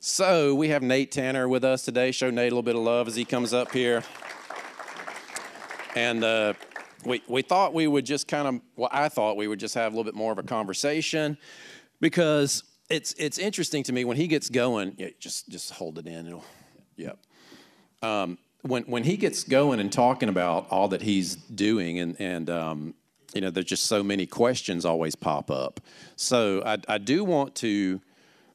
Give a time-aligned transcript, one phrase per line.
[0.00, 2.12] So we have Nate Tanner with us today.
[2.12, 4.04] Show Nate a little bit of love as he comes up here.
[5.96, 6.52] And uh,
[7.04, 9.92] we, we thought we would just kind of, well, I thought we would just have
[9.92, 11.36] a little bit more of a conversation
[12.00, 14.94] because it's it's interesting to me when he gets going.
[14.98, 16.28] Yeah, just just hold it in.
[16.28, 16.44] It'll,
[16.96, 17.18] yep.
[18.00, 22.48] Um, when when he gets going and talking about all that he's doing and and
[22.48, 22.94] um,
[23.34, 25.80] you know there's just so many questions always pop up.
[26.14, 28.00] So I I do want to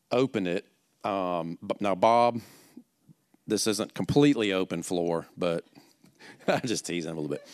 [0.09, 0.65] open it
[1.03, 2.39] um, but now, Bob,
[3.47, 5.65] this isn't completely open floor, but
[6.47, 7.45] I'm just teasing a little bit.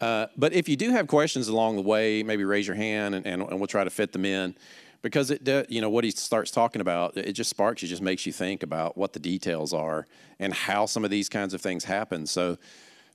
[0.00, 3.26] Uh, but if you do have questions along the way, maybe raise your hand and,
[3.26, 4.56] and, and we'll try to fit them in.
[5.00, 8.24] Because it, you know, what he starts talking about, it just sparks you, just makes
[8.24, 10.06] you think about what the details are
[10.38, 12.24] and how some of these kinds of things happen.
[12.26, 12.56] So,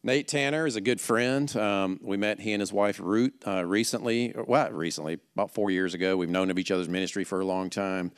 [0.03, 1.53] Nate Tanner is a good friend.
[1.55, 5.93] Um, we met he and his wife Ruth uh, recently, well, recently, about four years
[5.93, 6.17] ago.
[6.17, 8.11] We've known of each other's ministry for a long time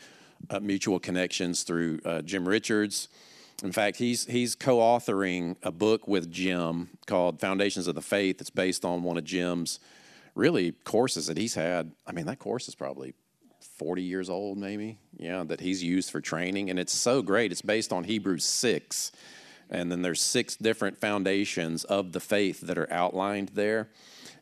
[0.50, 3.08] uh, mutual connections through uh, Jim Richards.
[3.64, 8.40] In fact, he's he's co-authoring a book with Jim called Foundations of the Faith.
[8.40, 9.80] It's based on one of Jim's
[10.36, 11.92] really courses that he's had.
[12.08, 13.14] I mean, that course is probably
[13.78, 14.98] 40 years old, maybe.
[15.17, 17.52] Yeah, that he's used for training, and it's so great.
[17.52, 19.12] It's based on Hebrews six,
[19.70, 23.90] and then there's six different foundations of the faith that are outlined there,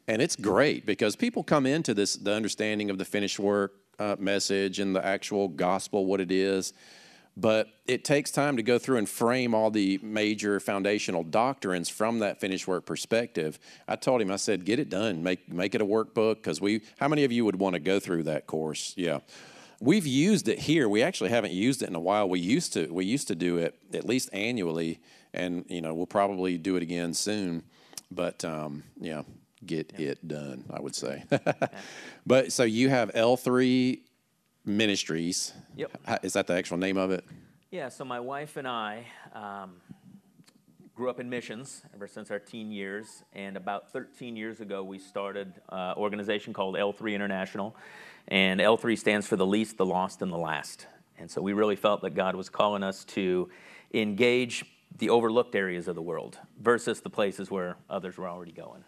[0.08, 4.16] and it's great because people come into this the understanding of the finished work uh,
[4.20, 6.74] message and the actual gospel, what it is.
[7.40, 12.20] But it takes time to go through and frame all the major foundational doctrines from
[12.20, 13.60] that finished work perspective.
[13.88, 16.82] I told him, I said, get it done, make make it a workbook because we.
[17.00, 18.96] How many of you would want to go through that course?
[18.98, 19.20] Yeah,
[19.80, 20.90] we've used it here.
[20.90, 22.28] We actually haven't used it in a while.
[22.28, 25.00] We used to we used to do it at least annually,
[25.32, 27.62] and you know we'll probably do it again soon.
[28.10, 29.22] But um, yeah,
[29.66, 30.10] get yeah.
[30.10, 31.24] it done, I would say.
[32.26, 34.00] but so you have L3
[34.66, 35.54] Ministries.
[35.76, 35.98] Yep.
[36.24, 37.24] Is that the actual name of it?
[37.72, 39.76] Yeah, so my wife and I um,
[40.94, 43.24] grew up in missions ever since our teen years.
[43.34, 47.76] And about 13 years ago, we started an organization called L3 International.
[48.28, 50.88] And L3 stands for the least, the lost, and the last.
[51.18, 53.50] And so we really felt that God was calling us to
[53.94, 54.66] engage
[54.98, 58.84] the overlooked areas of the world versus the places where others were already going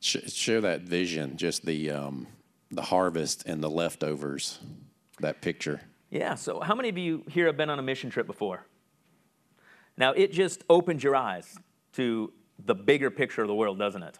[0.00, 2.26] share that vision, just the um,
[2.70, 4.58] the harvest and the leftovers,
[5.20, 5.80] that picture.
[6.10, 6.34] Yeah.
[6.34, 8.66] So, how many of you here have been on a mission trip before?
[9.96, 11.58] Now, it just opens your eyes
[11.94, 12.32] to
[12.64, 14.18] the bigger picture of the world, doesn't it?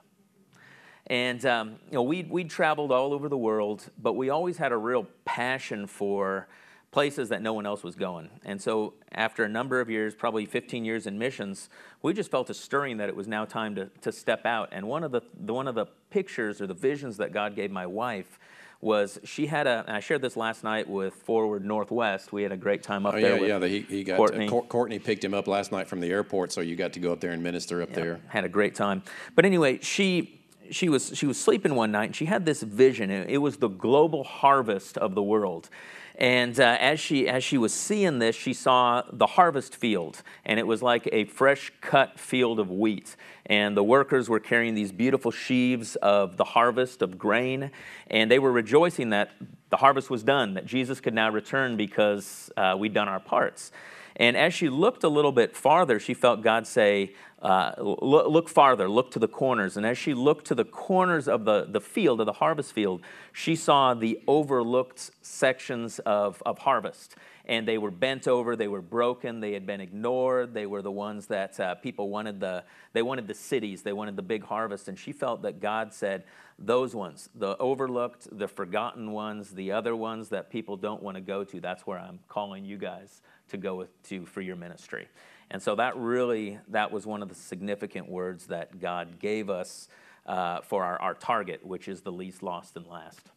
[1.06, 4.72] And um, you know, we we traveled all over the world, but we always had
[4.72, 6.49] a real passion for
[6.91, 8.31] places that no one else was going.
[8.44, 11.69] And so, after a number of years, probably 15 years in missions,
[12.03, 14.71] we just felt a stirring that it was now time to, to step out.
[14.72, 17.71] And one of the, the one of the pictures or the visions that God gave
[17.71, 18.38] my wife
[18.81, 22.32] was she had a, I shared this last night with Forward Northwest.
[22.32, 23.44] We had a great time up oh, there.
[23.44, 23.66] Yeah, yeah.
[23.66, 24.48] He, he got Courtney.
[24.48, 27.12] To, Courtney picked him up last night from the airport, so you got to go
[27.12, 28.21] up there and minister up yeah, there.
[28.28, 29.03] Had a great time.
[29.34, 30.41] But anyway, she
[30.71, 33.10] she was she was sleeping one night and she had this vision.
[33.10, 35.69] It was the global harvest of the world.
[36.18, 40.58] And uh, as, she, as she was seeing this, she saw the harvest field, and
[40.58, 43.14] it was like a fresh cut field of wheat.
[43.46, 47.70] And the workers were carrying these beautiful sheaves of the harvest of grain,
[48.08, 49.30] and they were rejoicing that
[49.70, 53.70] the harvest was done, that Jesus could now return because uh, we'd done our parts.
[54.16, 58.88] And as she looked a little bit farther, she felt God say, uh, look, farther,
[58.88, 59.76] look to the corners.
[59.76, 63.03] And as she looked to the corners of the, the field, of the harvest field,
[63.32, 67.15] she saw the overlooked sections of, of harvest.
[67.47, 70.53] And they were bent over, they were broken, they had been ignored.
[70.53, 74.16] They were the ones that uh, people wanted the, they wanted the cities, they wanted
[74.16, 74.89] the big harvest.
[74.89, 76.24] And she felt that God said,
[76.59, 81.21] those ones, the overlooked, the forgotten ones, the other ones that people don't want to
[81.21, 85.07] go to, that's where I'm calling you guys to go with, to for your ministry.
[85.50, 89.89] And so that really, that was one of the significant words that God gave us
[90.27, 93.30] uh, for our, our target, which is the least lost and last.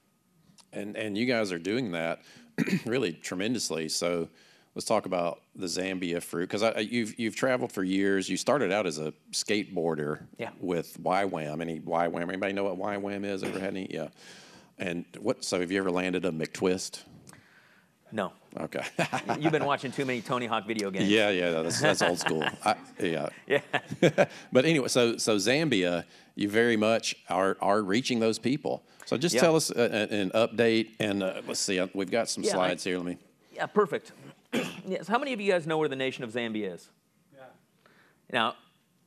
[0.74, 2.22] And, and you guys are doing that
[2.86, 3.88] really tremendously.
[3.90, 4.28] So
[4.76, 8.30] let's talk about the Zambia fruit because you've you've traveled for years.
[8.30, 10.50] You started out as a skateboarder yeah.
[10.60, 11.62] with YWAM.
[11.62, 12.24] Any YWAM?
[12.24, 13.44] Anybody know what YWAM is?
[13.44, 13.88] Ever had any?
[13.90, 14.10] Yeah.
[14.78, 15.44] And what?
[15.44, 17.04] So have you ever landed a McTwist?
[18.12, 18.34] No.
[18.60, 18.84] Okay.
[19.40, 21.10] You've been watching too many Tony Hawk video games.
[21.10, 22.44] yeah, yeah, that's, that's old school.
[22.66, 23.30] I, yeah.
[23.48, 23.62] Yeah.
[24.52, 26.04] but anyway, so so Zambia,
[26.36, 28.84] you very much are are reaching those people.
[29.06, 29.42] So just Yeah.
[29.42, 31.80] tell us uh, an update, and uh, let's see.
[31.80, 32.98] uh, We've got some Yeah, I- slides here.
[32.98, 33.18] Let me.
[33.54, 34.12] Yeah, perfect.
[34.86, 35.08] yes.
[35.08, 36.90] How many of you guys know where the nation of Zambia is?
[37.34, 37.44] Yeah.
[38.32, 38.56] Now,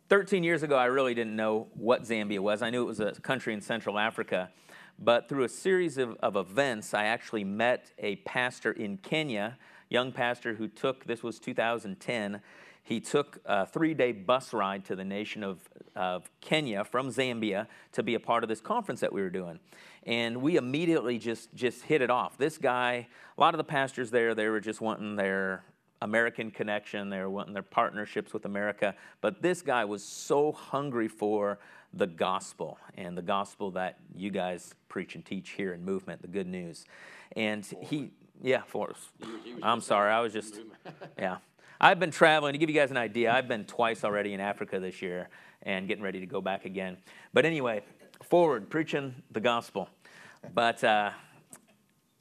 [0.09, 2.63] 13 years ago, I really didn't know what Zambia was.
[2.63, 4.51] I knew it was a country in Central Africa.
[4.99, 9.59] But through a series of, of events, I actually met a pastor in Kenya,
[9.89, 12.41] young pastor who took, this was 2010,
[12.85, 15.59] he took a three day bus ride to the nation of,
[15.97, 19.59] of Kenya from Zambia to be a part of this conference that we were doing.
[20.07, 22.37] And we immediately just, just hit it off.
[22.37, 25.65] This guy, a lot of the pastors there, they were just wanting their
[26.03, 27.09] American connection.
[27.09, 28.95] They were wanting their partnerships with America.
[29.23, 31.59] But this guy was so hungry for
[31.97, 36.29] the gospel and the gospel that you guys preach and teach here in Movement, the
[36.29, 36.85] good news.
[37.37, 38.11] And he,
[38.43, 39.09] yeah, for us.
[39.63, 40.61] I'm sorry, I was just,
[41.19, 41.39] yeah.
[41.81, 44.81] I've been traveling, to give you guys an idea, I've been twice already in Africa
[44.81, 45.29] this year
[45.63, 46.97] and getting ready to go back again.
[47.33, 47.83] But anyway,
[48.23, 49.89] forward, preaching the gospel.
[50.53, 51.11] But, uh,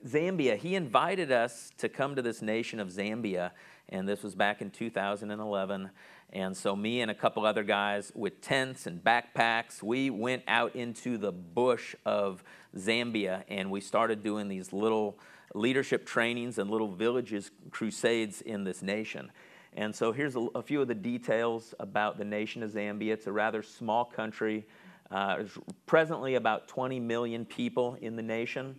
[0.06, 3.52] Zambia, he invited us to come to this nation of Zambia,
[3.90, 5.90] and this was back in 2011.
[6.34, 10.76] And so, me and a couple other guys with tents and backpacks, we went out
[10.76, 12.44] into the bush of
[12.76, 15.20] Zambia and we started doing these little
[15.54, 19.32] leadership trainings and little villages crusades in this nation.
[19.74, 23.14] And so, here's a, a few of the details about the nation of Zambia.
[23.14, 24.66] It's a rather small country,
[25.12, 28.76] uh, there's presently about 20 million people in the nation.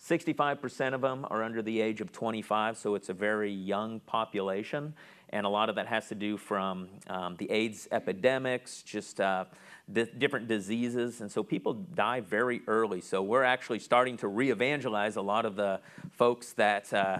[0.00, 4.94] 65% of them are under the age of 25, so it's a very young population.
[5.32, 9.46] And a lot of that has to do from um, the AIDS epidemics, just uh,
[9.90, 11.22] di- different diseases.
[11.22, 13.00] And so people die very early.
[13.00, 15.80] So we're actually starting to re evangelize a lot of the
[16.12, 17.18] folks that, uh,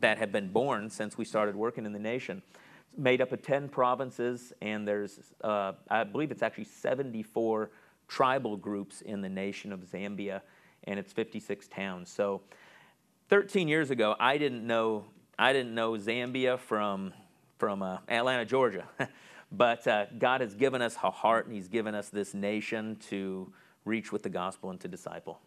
[0.00, 2.42] that have been born since we started working in the nation.
[2.90, 7.70] It's made up of 10 provinces, and there's, uh, I believe it's actually 74
[8.06, 10.42] tribal groups in the nation of Zambia
[10.84, 12.10] and it's 56 towns.
[12.10, 12.42] So
[13.28, 15.04] 13 years ago, I didn't know
[15.38, 17.14] I didn't know Zambia from
[17.60, 18.88] from uh, Atlanta, Georgia,
[19.52, 23.52] but uh, God has given us a heart, and He's given us this nation to
[23.84, 25.38] reach with the gospel and to disciple.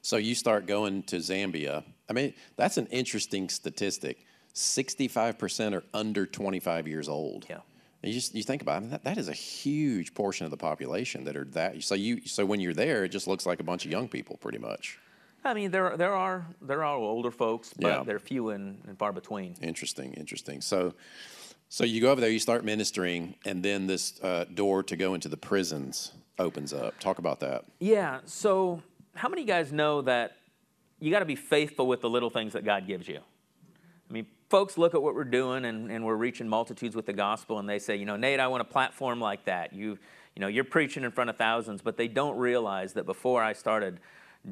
[0.00, 1.84] So you start going to Zambia.
[2.08, 4.24] I mean, that's an interesting statistic.
[4.54, 7.46] 65% are under 25 years old.
[7.48, 7.58] Yeah.
[8.02, 10.56] And you just you think about it, that, that is a huge portion of the
[10.56, 13.64] population that are that so you so when you're there it just looks like a
[13.64, 14.98] bunch of young people pretty much.
[15.44, 18.02] I mean, there there are there are older folks, but Yeah.
[18.04, 19.54] they're few and, and far between.
[19.62, 20.60] Interesting, interesting.
[20.60, 20.94] So
[21.68, 25.14] so you go over there, you start ministering, and then this uh, door to go
[25.14, 26.98] into the prisons opens up.
[26.98, 27.64] Talk about that.
[27.78, 28.20] Yeah.
[28.24, 28.82] So,
[29.14, 30.36] how many of you guys know that
[30.98, 33.18] you got to be faithful with the little things that God gives you?
[34.08, 37.12] I mean, folks look at what we're doing and, and we're reaching multitudes with the
[37.12, 39.74] gospel, and they say, you know, Nate, I want a platform like that.
[39.74, 39.98] You,
[40.34, 43.52] you know, you're preaching in front of thousands, but they don't realize that before I
[43.52, 44.00] started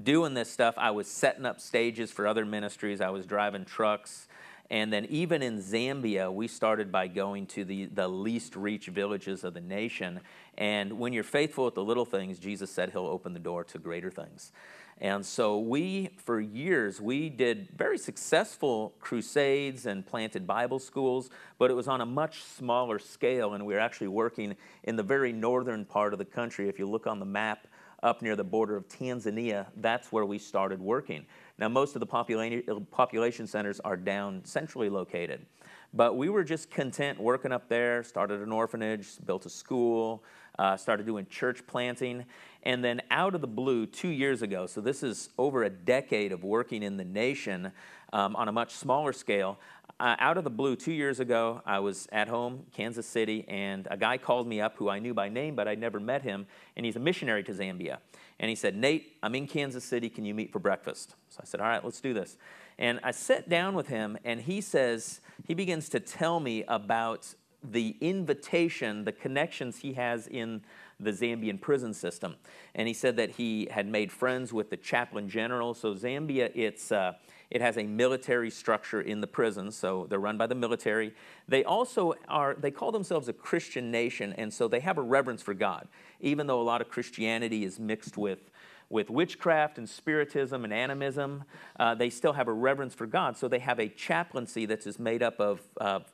[0.04, 3.00] doing this stuff, I was setting up stages for other ministries.
[3.00, 4.28] I was driving trucks.
[4.70, 9.44] And then even in Zambia, we started by going to the, the least reach villages
[9.44, 10.20] of the nation.
[10.58, 13.78] And when you're faithful with the little things, Jesus said he'll open the door to
[13.78, 14.52] greater things.
[14.98, 21.28] And so we, for years, we did very successful crusades and planted Bible schools,
[21.58, 23.52] but it was on a much smaller scale.
[23.52, 26.68] And we were actually working in the very northern part of the country.
[26.68, 27.66] If you look on the map,
[28.06, 31.26] up near the border of Tanzania, that's where we started working.
[31.58, 35.44] Now, most of the population, population centers are down centrally located.
[35.92, 40.22] But we were just content working up there, started an orphanage, built a school,
[40.58, 42.24] uh, started doing church planting.
[42.62, 46.32] And then, out of the blue, two years ago, so this is over a decade
[46.32, 47.72] of working in the nation
[48.12, 49.58] um, on a much smaller scale,
[49.98, 53.88] uh, out of the blue, two years ago, I was at home, Kansas City, and
[53.90, 56.46] a guy called me up who I knew by name, but I'd never met him,
[56.76, 57.98] and he's a missionary to Zambia.
[58.38, 60.10] And he said, Nate, I'm in Kansas City.
[60.10, 61.14] Can you meet for breakfast?
[61.30, 62.36] So I said, All right, let's do this.
[62.78, 67.34] And I sat down with him, and he says, he begins to tell me about
[67.62, 70.62] the invitation, the connections he has in
[70.98, 72.36] the Zambian prison system.
[72.74, 75.74] And he said that he had made friends with the chaplain general.
[75.74, 76.92] So, Zambia, it's.
[76.92, 77.14] Uh,
[77.50, 81.14] it has a military structure in the prisons, so they're run by the military.
[81.46, 85.42] They also are, they call themselves a Christian nation, and so they have a reverence
[85.42, 85.86] for God.
[86.20, 88.50] Even though a lot of Christianity is mixed with,
[88.88, 91.44] with witchcraft and spiritism and animism,
[91.78, 93.36] uh, they still have a reverence for God.
[93.36, 96.12] So they have a chaplaincy that's made up of, of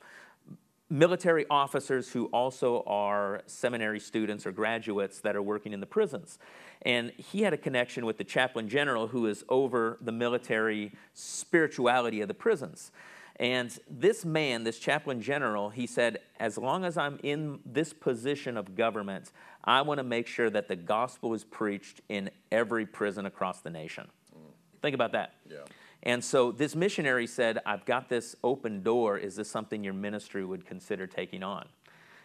[0.93, 6.39] military officers who also are seminary students or graduates that are working in the prisons.
[6.83, 12.21] And he had a connection with the chaplain general who is over the military spirituality
[12.21, 12.93] of the prisons.
[13.37, 18.59] And this man, this chaplain general, he said, as long as I'm in this position
[18.59, 19.33] of government,
[19.65, 23.71] I want to make sure that the gospel is preached in every prison across the
[23.71, 24.09] nation.
[24.37, 24.53] Mm.
[24.83, 25.37] Think about that.
[25.51, 25.61] Yeah.
[26.02, 29.18] And so this missionary said, I've got this open door.
[29.18, 31.68] Is this something your ministry would consider taking on?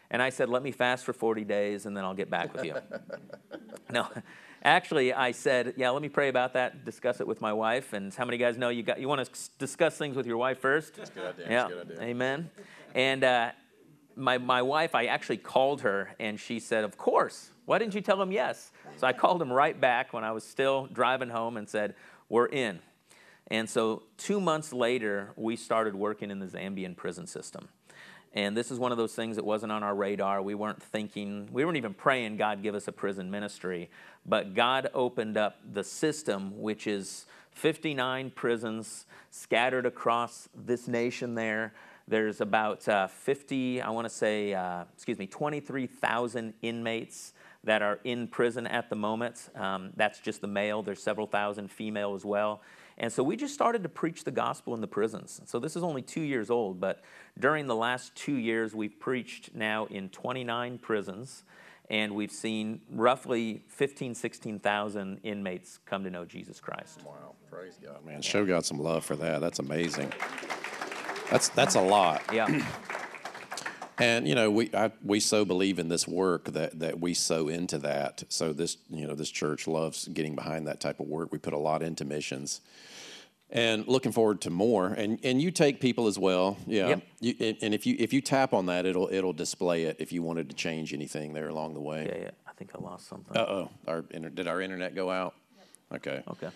[0.10, 2.66] And I said, Let me fast for 40 days and then I'll get back with
[2.66, 2.76] you.
[3.92, 4.08] no,
[4.64, 7.94] actually, I said, Yeah, let me pray about that, discuss it with my wife.
[7.94, 10.60] And how many guys know you, got, you want to discuss things with your wife
[10.60, 10.96] first?
[10.96, 11.48] That's a good idea.
[11.50, 12.02] Yeah, good idea.
[12.02, 12.50] amen.
[12.96, 13.52] And uh,
[14.16, 17.52] my, my wife, I actually called her and she said, Of course.
[17.66, 18.72] Why didn't you tell him yes?
[18.96, 21.96] So I called him right back when I was still driving home and said,
[22.30, 22.80] We're in.
[23.50, 27.70] And so, two months later, we started working in the Zambian prison system.
[28.34, 30.42] And this is one of those things that wasn't on our radar.
[30.42, 33.90] We weren't thinking, we weren't even praying God give us a prison ministry.
[34.26, 41.74] But God opened up the system, which is 59 prisons scattered across this nation there.
[42.08, 48.00] There's about uh, 50, I want to say, uh, excuse me, 23,000 inmates that are
[48.04, 49.50] in prison at the moment.
[49.56, 50.84] Um, that's just the male.
[50.84, 52.62] There's several thousand female as well.
[52.98, 55.42] And so we just started to preach the gospel in the prisons.
[55.46, 57.02] So this is only two years old, but
[57.40, 61.44] during the last two years, we've preached now in 29 prisons,
[61.90, 67.04] and we've seen roughly 15, 16,000 inmates come to know Jesus Christ.
[67.06, 68.04] Wow, praise God.
[68.04, 69.42] Man, show God some love for that.
[69.42, 70.12] That's amazing.
[71.30, 72.24] That's, that's a lot.
[72.34, 72.66] Yeah.
[74.00, 77.48] And you know, we I, we so believe in this work that that we so
[77.48, 78.24] into that.
[78.30, 81.32] So this you know this church loves getting behind that type of work.
[81.32, 82.62] We put a lot into missions,
[83.50, 84.88] and looking forward to more.
[84.88, 86.90] And and you take people as well, yeah.
[86.90, 87.04] Yep.
[87.22, 89.96] You, and, and if you if you tap on that, it'll it'll display it.
[90.00, 92.06] If you wanted to change anything there along the way.
[92.06, 92.32] Yeah, yeah.
[92.48, 93.36] I think I lost something.
[93.36, 95.34] Uh oh, our did our internet go out?
[95.94, 96.22] Okay.
[96.28, 96.50] Okay.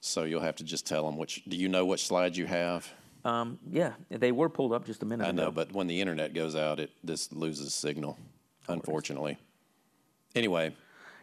[0.00, 1.44] So you'll have to just tell them which.
[1.46, 2.90] Do you know which slide you have?
[3.24, 5.28] Um, yeah, they were pulled up just a minute ago.
[5.28, 5.44] I ago.
[5.44, 8.18] know, but when the internet goes out, it this loses signal,
[8.68, 9.38] unfortunately.
[10.34, 10.74] Anyway,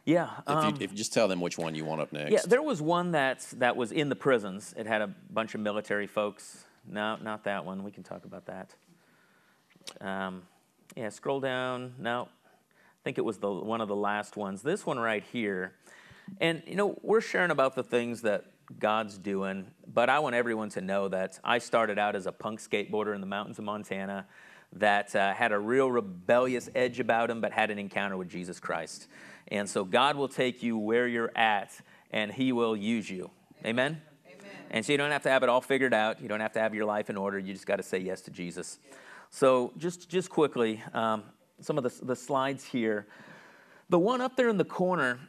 [0.06, 2.32] yeah, if, um, you, if you just tell them which one you want up next.
[2.32, 2.41] yeah.
[2.46, 4.74] There was one that that was in the prisons.
[4.77, 6.63] It had a bunch of military folks.
[6.88, 7.84] No, not that one.
[7.84, 8.75] We can talk about that.
[10.01, 10.44] Um,
[10.96, 11.96] yeah, scroll down.
[12.00, 14.62] No, I think it was the one of the last ones.
[14.62, 15.74] This one right here.
[16.39, 18.46] And you know, we're sharing about the things that
[18.78, 22.60] God's doing, but I want everyone to know that I started out as a punk
[22.60, 24.28] skateboarder in the mountains of Montana
[24.74, 28.60] that uh, had a real rebellious edge about him, but had an encounter with Jesus
[28.60, 29.08] Christ.
[29.48, 31.72] And so God will take you where you're at,
[32.12, 33.32] and He will use you.
[33.66, 34.02] Amen?
[34.28, 34.40] Amen.
[34.70, 36.22] And so you don't have to have it all figured out.
[36.22, 37.40] You don't have to have your life in order.
[37.40, 38.78] You just got to say yes to Jesus.
[39.32, 41.24] So just just quickly, um,
[41.62, 43.08] some of the, the slides here.
[43.90, 45.20] The one up there in the corner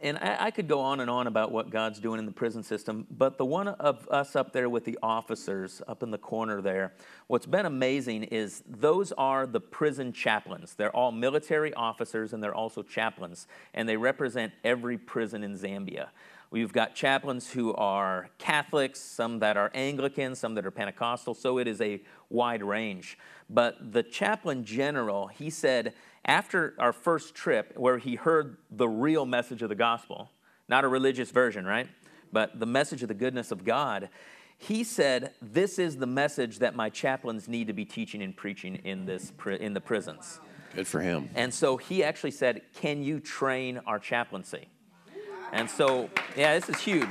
[0.00, 2.62] and I, I, could go on and on about what God's doing in the prison
[2.62, 6.60] system, but the one of us up there with the officers up in the corner
[6.60, 6.94] there,
[7.26, 10.74] what's been amazing is those are the prison chaplains.
[10.74, 16.08] They're all military officers and they're also chaplains, and they represent every prison in Zambia.
[16.50, 21.58] We've got chaplains who are Catholics, some that are Anglican, some that are Pentecostal, so
[21.58, 22.00] it is a
[22.30, 23.18] wide range.
[23.50, 25.92] But the chaplain general, he said,
[26.28, 30.30] after our first trip, where he heard the real message of the gospel,
[30.68, 31.88] not a religious version, right?
[32.30, 34.10] But the message of the goodness of God,
[34.58, 38.76] he said, This is the message that my chaplains need to be teaching and preaching
[38.84, 40.38] in, this, in the prisons.
[40.74, 41.30] Good for him.
[41.34, 44.68] And so he actually said, Can you train our chaplaincy?
[45.50, 47.08] And so, yeah, this is huge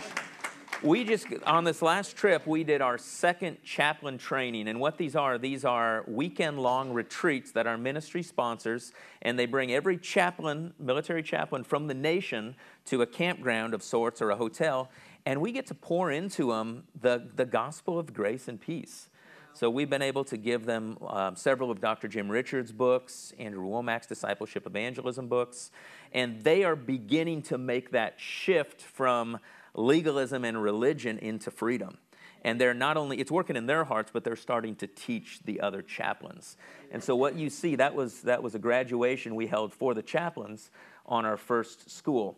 [0.83, 4.67] we just on this last trip we did our second chaplain training.
[4.67, 8.93] And what these are these are weekend long retreats that our ministry sponsors.
[9.21, 12.55] And they bring every chaplain military chaplain from the nation
[12.85, 14.89] to a campground of sorts or a hotel.
[15.25, 19.09] And we get to pour into them the, the gospel of grace and peace.
[19.53, 22.07] So we've been able to give them um, several of Dr.
[22.07, 25.71] Jim Richards' books, Andrew Wommack's discipleship evangelism books,
[26.13, 29.39] and they are beginning to make that shift from
[29.77, 31.97] legalism and religion into freedom.
[32.43, 35.61] And they're not only, it's working in their hearts, but they're starting to teach the
[35.61, 36.57] other chaplains.
[36.91, 40.03] And so what you see, that was, that was a graduation we held for the
[40.03, 40.69] chaplains
[41.05, 42.37] on our first school.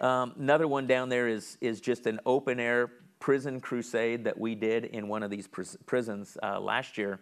[0.00, 4.54] Um, another one down there is, is just an open air prison crusade that we
[4.54, 7.20] did in one of these pr- prisons uh, last year.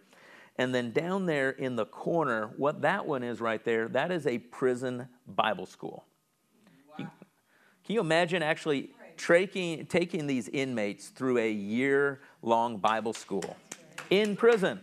[0.56, 4.26] And then down there in the corner, what that one is right there, that is
[4.26, 6.04] a prison Bible school.
[6.98, 7.10] Wow.
[7.84, 13.56] Can you imagine actually taking, taking these inmates through a year long Bible school
[14.10, 14.80] in prison.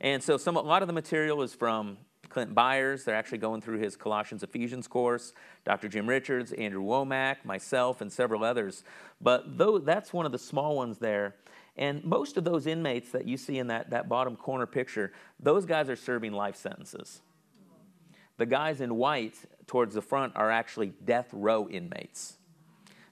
[0.00, 1.98] And so some, a lot of the material is from
[2.28, 3.04] Clint Byars.
[3.04, 5.32] They're actually going through his Colossians Ephesians course.
[5.64, 5.88] Dr.
[5.88, 8.84] Jim Richards, Andrew Wommack, myself, and several others.
[9.20, 11.36] But though, that's one of the small ones there.
[11.76, 15.66] And most of those inmates that you see in that, that bottom corner picture, those
[15.66, 17.20] guys are serving life sentences.
[18.38, 19.36] The guys in white
[19.66, 22.36] towards the front are actually death row inmates.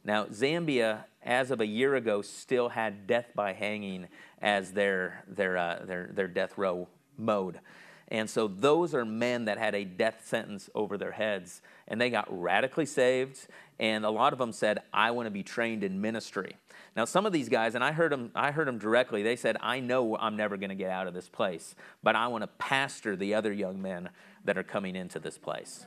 [0.05, 4.09] Now, Zambia, as of a year ago, still had death by hanging
[4.41, 7.61] as their, their, uh, their, their death row mode.
[8.09, 12.11] And so those are men that had a death sentence over their heads, and they
[12.11, 13.47] got radically saved.
[13.81, 16.57] And a lot of them said, "I want to be trained in ministry."
[16.95, 19.23] Now, some of these guys, and I heard them, I heard them directly.
[19.23, 22.29] They said, "I know I'm never going to get out of this place, but I
[22.29, 24.11] want to pastor the other young men
[24.45, 25.87] that are coming into this place."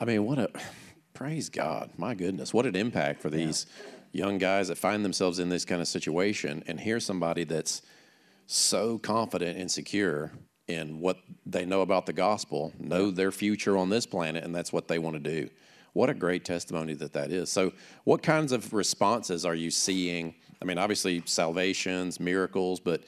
[0.00, 0.50] I mean, what a
[1.14, 1.90] praise God!
[1.96, 3.66] My goodness, what an impact for these
[4.12, 7.82] young guys that find themselves in this kind of situation, and hear somebody that's
[8.46, 10.32] so confident and secure
[10.68, 14.72] in what they know about the gospel, know their future on this planet, and that's
[14.72, 15.48] what they want to do.
[15.92, 17.50] What a great testimony that that is.
[17.50, 20.34] So, what kinds of responses are you seeing?
[20.60, 23.02] I mean, obviously, salvations, miracles, but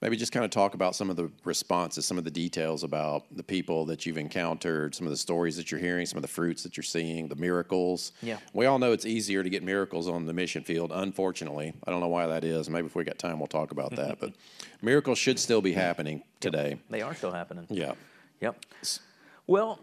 [0.00, 3.24] maybe just kind of talk about some of the responses, some of the details about
[3.36, 6.28] the people that you've encountered, some of the stories that you're hearing, some of the
[6.28, 8.12] fruits that you're seeing, the miracles.
[8.22, 8.38] Yeah.
[8.52, 11.72] We all know it's easier to get miracles on the mission field, unfortunately.
[11.86, 12.70] I don't know why that is.
[12.70, 14.18] Maybe if we got time, we'll talk about that.
[14.20, 14.32] but
[14.82, 16.78] miracles should still be happening today.
[16.88, 17.66] They are still happening.
[17.68, 17.92] Yeah.
[18.40, 18.64] Yep.
[19.46, 19.80] Well,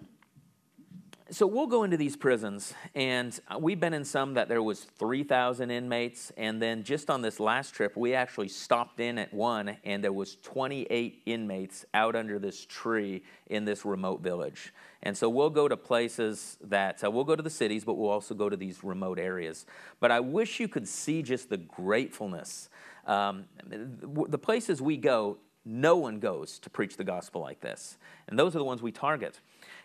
[1.30, 4.84] so we'll go into these prisons, and uh, we've been in some that there was
[4.84, 9.76] 3,000 inmates, and then just on this last trip, we actually stopped in at one,
[9.84, 14.74] and there was 28 inmates out under this tree in this remote village.
[15.04, 18.10] And so we'll go to places that uh, we'll go to the cities, but we'll
[18.10, 19.66] also go to these remote areas.
[20.00, 22.70] But I wish you could see just the gratefulness.
[23.06, 28.40] Um, the places we go, no one goes to preach the gospel like this, and
[28.40, 29.42] those are the ones we target.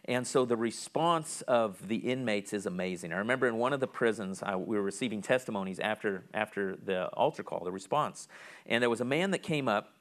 [0.06, 3.12] And so the response of the inmates is amazing.
[3.12, 7.06] I remember in one of the prisons, I, we were receiving testimonies after, after the
[7.08, 8.26] altar call, the response.
[8.66, 9.92] And there was a man that came up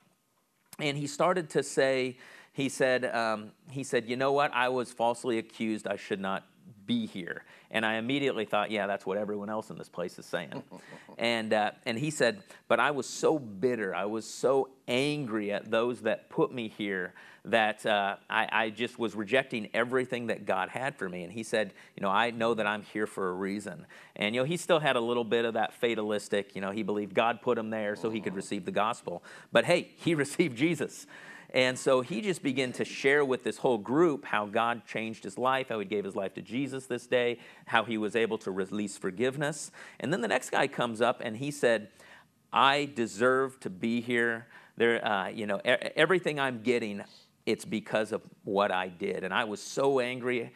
[0.79, 2.17] and he started to say,
[2.53, 4.51] he said, um, he said, you know what?
[4.53, 5.87] I was falsely accused.
[5.87, 6.45] I should not
[6.91, 7.45] be here.
[7.73, 10.61] And I immediately thought, yeah, that's what everyone else in this place is saying.
[11.17, 13.95] and, uh, and he said, but I was so bitter.
[13.95, 17.13] I was so angry at those that put me here
[17.45, 21.23] that uh, I, I, just was rejecting everything that God had for me.
[21.23, 23.87] And he said, You know, I know that I'm here for a reason.
[24.15, 26.83] And, you know, he still had a little bit of that fatalistic, you know, he
[26.83, 29.23] believed God put him there so he could receive the gospel.
[29.51, 31.07] But hey, he received Jesus.
[31.53, 35.37] And so he just began to share with this whole group how God changed his
[35.37, 38.51] life, how he gave his life to Jesus this day, how he was able to
[38.51, 39.71] release forgiveness.
[39.99, 41.89] And then the next guy comes up and he said,
[42.53, 44.47] I deserve to be here.
[44.77, 47.03] There, uh, you know, everything I'm getting,
[47.45, 49.23] it's because of what I did.
[49.23, 50.53] And I was so angry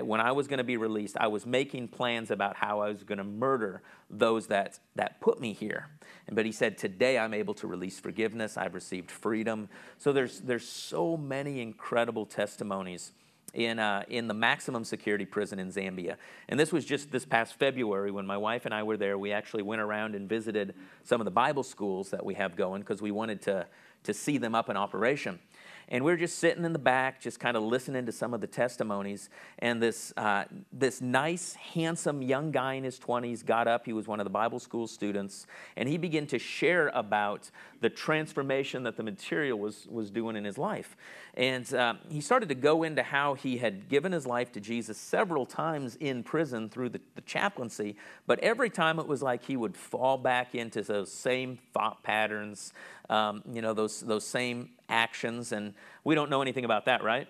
[0.00, 1.16] when I was going to be released.
[1.18, 5.40] I was making plans about how I was going to murder those that, that put
[5.40, 5.88] me here.
[6.30, 8.56] But he said, Today I'm able to release forgiveness.
[8.56, 9.68] I've received freedom.
[9.98, 13.12] So there's, there's so many incredible testimonies
[13.54, 16.16] in, uh, in the maximum security prison in Zambia.
[16.48, 19.18] And this was just this past February when my wife and I were there.
[19.18, 22.80] We actually went around and visited some of the Bible schools that we have going
[22.80, 23.66] because we wanted to,
[24.04, 25.38] to see them up in operation.
[25.88, 28.40] And we are just sitting in the back, just kind of listening to some of
[28.40, 29.28] the testimonies.
[29.58, 33.84] And this, uh, this nice, handsome young guy in his 20s got up.
[33.84, 35.46] He was one of the Bible school students.
[35.76, 40.44] And he began to share about the transformation that the material was, was doing in
[40.44, 40.96] his life.
[41.34, 44.98] And uh, he started to go into how he had given his life to Jesus
[44.98, 47.96] several times in prison through the, the chaplaincy.
[48.26, 52.74] But every time it was like he would fall back into those same thought patterns,
[53.08, 55.52] um, you know, those, those same actions.
[55.52, 55.72] And
[56.04, 57.26] we don't know anything about that, right?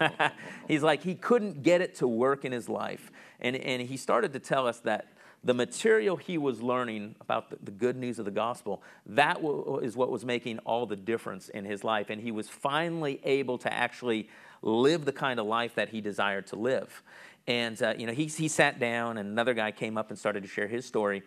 [0.68, 3.12] He's like, he couldn't get it to work in his life.
[3.38, 5.06] And, and he started to tell us that
[5.44, 10.10] the material he was learning about the, good news of the gospel, that w- what
[10.10, 12.10] was making all the difference in his life.
[12.10, 14.28] And he was finally able to actually
[14.62, 17.02] live the kind of life that he desired to live.
[17.46, 20.42] And, uh, you know, he, he sat down, and another guy came up and started
[20.42, 21.22] to share his story.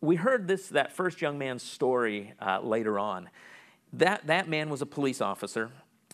[0.00, 3.28] We heard this, that first young man's story uh, later on.
[3.94, 5.70] That, that man was a police officer,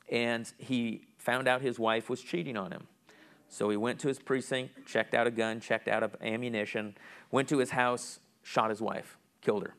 [0.09, 2.87] and he found out his wife was cheating on him.
[3.51, 6.95] So he went to his precinct, checked out a gun, checked out ammunition,
[7.33, 9.75] went to his house, shot his wife, killed her.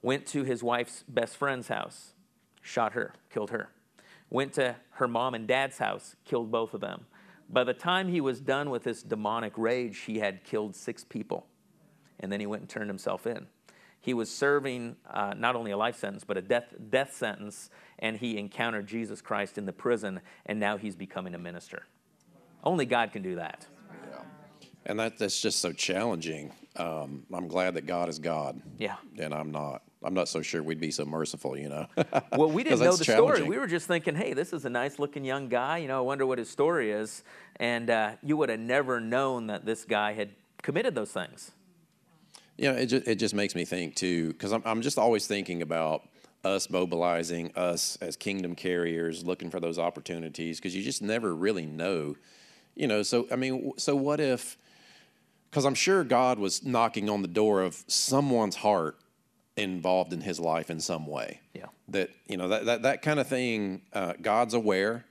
[0.00, 2.12] Went to his wife's best friend's house,
[2.62, 3.70] shot her, killed her.
[4.30, 7.06] Went to her mom and dad's house, killed both of them.
[7.50, 11.46] By the time he was done with this demonic rage, he had killed six people.
[12.20, 13.48] And then he went and turned himself in.
[14.00, 18.16] He was serving uh, not only a life sentence, but a death, death sentence, and
[18.16, 21.82] he encountered Jesus Christ in the prison, and now he's becoming a minister.
[22.64, 23.66] Only God can do that.
[24.10, 24.20] Yeah.
[24.86, 26.52] And that, that's just so challenging.
[26.76, 28.60] Um, I'm glad that God is God.
[28.78, 28.96] Yeah.
[29.18, 29.82] And I'm not.
[30.02, 31.86] I'm not so sure we'd be so merciful, you know.
[32.36, 33.42] well, we didn't know the story.
[33.42, 35.78] We were just thinking, hey, this is a nice looking young guy.
[35.78, 37.24] You know, I wonder what his story is.
[37.56, 40.30] And uh, you would have never known that this guy had
[40.62, 41.50] committed those things.
[42.56, 45.26] You know, it just, it just makes me think too, because I'm, I'm just always
[45.26, 46.02] thinking about
[46.44, 51.66] us mobilizing, us as kingdom carriers looking for those opportunities, because you just never really
[51.66, 52.16] know.
[52.78, 54.56] You know, so I mean, so what if,
[55.50, 58.96] because I'm sure God was knocking on the door of someone's heart
[59.56, 61.40] involved in his life in some way.
[61.52, 61.66] Yeah.
[61.88, 65.04] That, you know, that, that, that kind of thing, uh, God's aware.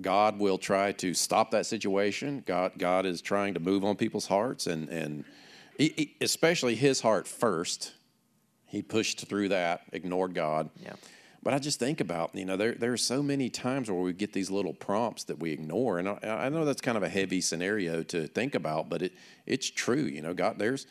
[0.00, 2.42] God will try to stop that situation.
[2.46, 5.24] God, God is trying to move on people's hearts and, and
[5.78, 7.92] he, he, especially his heart first.
[8.66, 10.70] He pushed through that, ignored God.
[10.82, 10.94] Yeah.
[11.42, 14.12] But I just think about, you know, there, there are so many times where we
[14.12, 15.98] get these little prompts that we ignore.
[15.98, 19.12] And I, I know that's kind of a heavy scenario to think about, but it,
[19.44, 20.02] it's true.
[20.02, 20.86] You know, God, there's,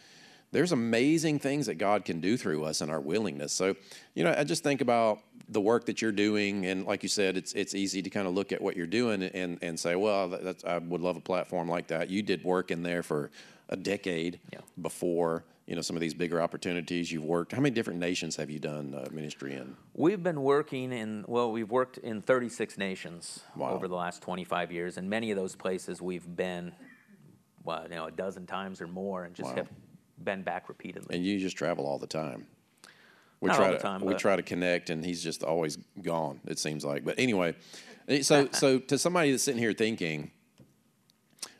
[0.51, 3.53] there's amazing things that God can do through us and our willingness.
[3.53, 3.75] So,
[4.13, 7.35] you know, I just think about the work that you're doing, and like you said,
[7.35, 10.33] it's it's easy to kind of look at what you're doing and and say, well,
[10.65, 12.09] I would love a platform like that.
[12.09, 13.31] You did work in there for
[13.67, 14.59] a decade yeah.
[14.81, 18.49] before you know some of these bigger opportunities you've worked how many different nations have
[18.49, 23.39] you done uh, ministry in we've been working in well we've worked in 36 nations
[23.55, 23.71] wow.
[23.71, 26.73] over the last 25 years and many of those places we've been
[27.63, 29.55] well you know a dozen times or more and just wow.
[29.55, 29.69] have
[30.23, 31.15] been back repeatedly.
[31.15, 32.47] And you just travel all the time.
[33.39, 36.39] We Not try to time, we try to connect, and he's just always gone.
[36.45, 37.03] It seems like.
[37.03, 37.55] But anyway,
[38.07, 40.29] eh, so so to somebody that's sitting here thinking,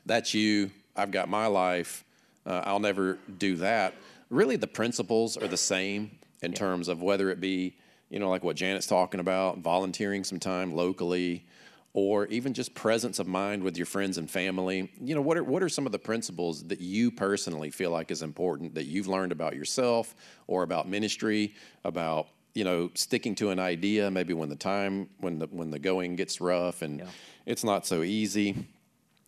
[0.06, 0.70] that's you.
[0.96, 2.06] I've got my life.
[2.46, 3.94] Uh, I'll never do that.
[4.30, 7.76] Really, the principles are the same in terms of whether it be
[8.10, 11.46] you know like what Janet's talking about, volunteering some time locally,
[11.94, 14.92] or even just presence of mind with your friends and family.
[15.02, 18.10] You know, what are what are some of the principles that you personally feel like
[18.12, 20.16] is important that you've learned about yourself
[20.48, 25.40] or about ministry, about you know sticking to an idea maybe when the time when
[25.40, 27.06] the when the going gets rough and Yeah.
[27.46, 28.66] it's not so easy.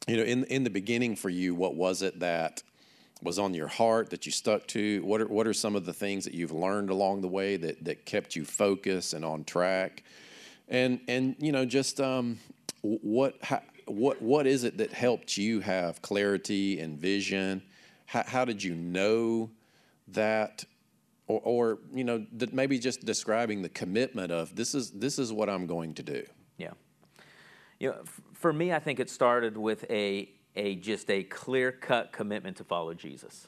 [0.08, 2.64] You know, in in the beginning for you, what was it that
[3.24, 5.02] was on your heart that you stuck to?
[5.04, 7.84] What are what are some of the things that you've learned along the way that
[7.86, 10.04] that kept you focused and on track?
[10.68, 12.40] And and you know just um,
[12.82, 17.64] what how, what what is it that helped you have clarity and vision?
[18.06, 19.52] How, how did you know
[20.10, 20.66] that?
[21.28, 25.50] Or, or you know maybe just describing the commitment of this is this is what
[25.50, 26.26] I'm going to do.
[26.58, 26.72] Yeah.
[27.80, 31.72] You know, f- for me, I think it started with a, a just a clear
[31.72, 33.48] cut commitment to follow Jesus.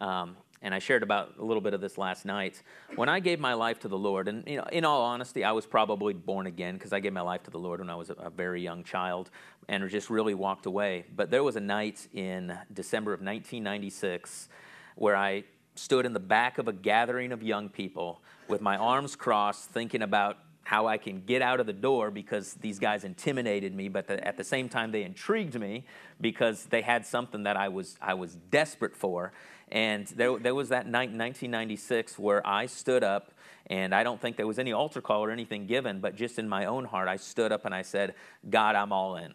[0.00, 2.62] Um, and I shared about a little bit of this last night.
[2.94, 5.52] When I gave my life to the Lord, and you know, in all honesty, I
[5.52, 8.10] was probably born again because I gave my life to the Lord when I was
[8.10, 9.30] a, a very young child,
[9.68, 11.06] and just really walked away.
[11.16, 14.48] But there was a night in December of 1996
[14.96, 15.44] where I
[15.76, 20.02] stood in the back of a gathering of young people with my arms crossed, thinking
[20.02, 24.06] about how I can get out of the door because these guys intimidated me, but
[24.06, 25.84] the, at the same time they intrigued me
[26.20, 29.32] because they had something that I was I was desperate for.
[29.72, 33.32] And there, there was that night in 1996 where I stood up,
[33.66, 36.48] and I don't think there was any altar call or anything given, but just in
[36.48, 38.14] my own heart, I stood up and I said,
[38.48, 39.34] God, I'm all in.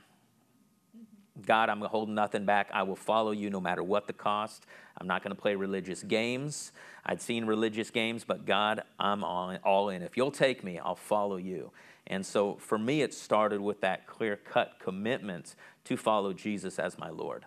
[1.45, 2.69] God, I'm holding nothing back.
[2.73, 4.65] I will follow you no matter what the cost.
[4.97, 6.71] I'm not going to play religious games.
[7.05, 10.01] I'd seen religious games, but God, I'm all, in.
[10.01, 11.71] If you'll take me, I'll follow you.
[12.07, 16.97] And so for me, it started with that clear cut commitment to follow Jesus as
[16.97, 17.45] my Lord.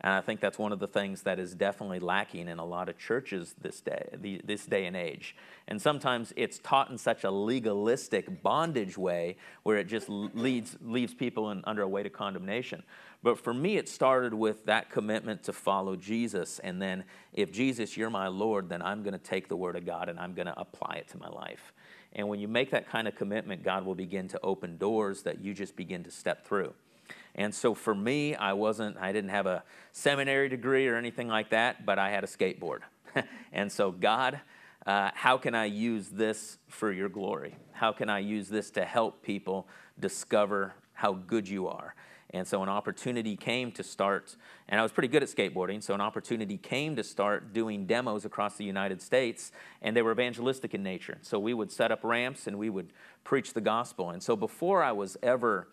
[0.00, 2.88] And I think that's one of the things that is definitely lacking in a lot
[2.88, 5.34] of churches this day, the, this day and age.
[5.66, 11.14] And sometimes it's taught in such a legalistic bondage way where it just leads, leaves
[11.14, 12.84] people in, under a weight of condemnation.
[13.24, 16.60] But for me, it started with that commitment to follow Jesus.
[16.60, 19.84] And then, if Jesus, you're my Lord, then I'm going to take the Word of
[19.84, 21.72] God and I'm going to apply it to my life.
[22.12, 25.40] And when you make that kind of commitment, God will begin to open doors that
[25.40, 26.72] you just begin to step through.
[27.38, 31.50] And so for me, I wasn't, I didn't have a seminary degree or anything like
[31.50, 32.80] that, but I had a skateboard.
[33.52, 34.40] and so, God,
[34.84, 37.54] uh, how can I use this for your glory?
[37.70, 39.68] How can I use this to help people
[40.00, 41.94] discover how good you are?
[42.30, 44.34] And so an opportunity came to start,
[44.68, 48.24] and I was pretty good at skateboarding, so an opportunity came to start doing demos
[48.24, 51.18] across the United States, and they were evangelistic in nature.
[51.22, 54.10] So we would set up ramps and we would preach the gospel.
[54.10, 55.68] And so before I was ever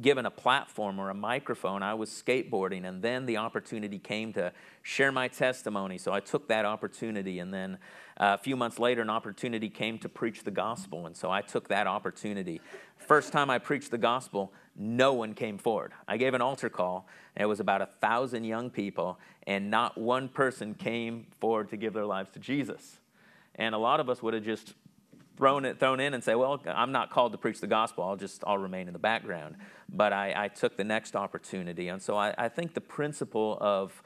[0.00, 1.82] given a platform or a microphone.
[1.82, 5.98] I was skateboarding, and then the opportunity came to share my testimony.
[5.98, 7.78] So I took that opportunity, and then
[8.18, 11.42] uh, a few months later, an opportunity came to preach the gospel, and so I
[11.42, 12.60] took that opportunity.
[12.96, 15.92] First time I preached the gospel, no one came forward.
[16.06, 19.96] I gave an altar call, and it was about a thousand young people, and not
[19.98, 22.98] one person came forward to give their lives to Jesus.
[23.54, 24.74] And a lot of us would have just
[25.36, 28.04] thrown it thrown in and say, well, I'm not called to preach the gospel.
[28.04, 29.56] I'll just I'll remain in the background.
[29.88, 34.02] But I, I took the next opportunity, and so I, I think the principle of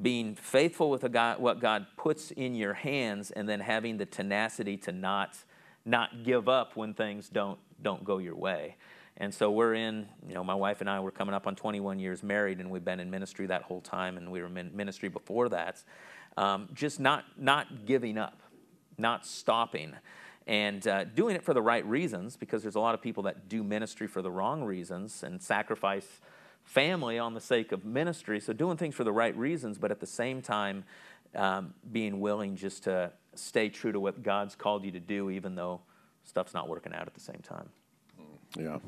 [0.00, 4.76] being faithful with God, what God puts in your hands, and then having the tenacity
[4.78, 5.36] to not
[5.84, 8.76] not give up when things don't don't go your way.
[9.16, 11.98] And so we're in, you know, my wife and I were coming up on 21
[11.98, 15.10] years married, and we've been in ministry that whole time, and we were in ministry
[15.10, 15.82] before that.
[16.38, 18.40] Um, just not not giving up,
[18.96, 19.94] not stopping
[20.46, 23.48] and uh, doing it for the right reasons because there's a lot of people that
[23.48, 26.20] do ministry for the wrong reasons and sacrifice
[26.64, 28.40] family on the sake of ministry.
[28.40, 30.84] So, doing things for the right reasons, but at the same time,
[31.34, 35.54] um, being willing just to stay true to what God's called you to do, even
[35.54, 35.80] though
[36.24, 37.68] stuff's not working out at the same time.
[38.58, 38.78] Yeah.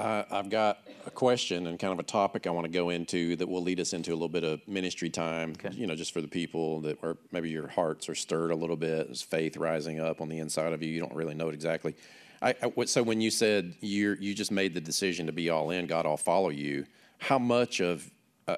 [0.00, 3.36] Uh, I've got a question and kind of a topic I want to go into
[3.36, 5.52] that will lead us into a little bit of ministry time.
[5.52, 5.76] Okay.
[5.76, 8.76] You know, just for the people that are maybe your hearts are stirred a little
[8.76, 10.88] bit, is faith rising up on the inside of you.
[10.88, 11.94] You don't really know it exactly.
[12.40, 15.70] I, I, so when you said you you just made the decision to be all
[15.70, 16.86] in, God, I'll follow you.
[17.18, 18.10] How much of
[18.48, 18.56] uh,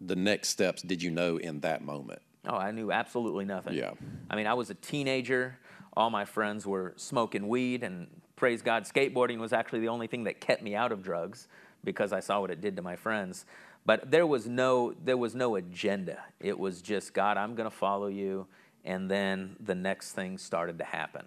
[0.00, 2.22] the next steps did you know in that moment?
[2.46, 3.74] Oh, I knew absolutely nothing.
[3.74, 3.94] Yeah.
[4.30, 5.58] I mean, I was a teenager.
[5.96, 10.24] All my friends were smoking weed and praise God, skateboarding was actually the only thing
[10.24, 11.48] that kept me out of drugs
[11.82, 13.44] because I saw what it did to my friends.
[13.86, 16.18] But there was no there was no agenda.
[16.40, 18.46] It was just God, I'm going to follow you,
[18.84, 21.26] and then the next thing started to happen.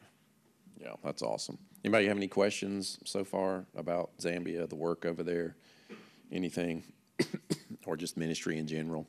[0.79, 1.57] Yeah, that's awesome.
[1.83, 5.55] Anybody have any questions so far about Zambia, the work over there,
[6.31, 6.83] anything,
[7.85, 9.07] or just ministry in general?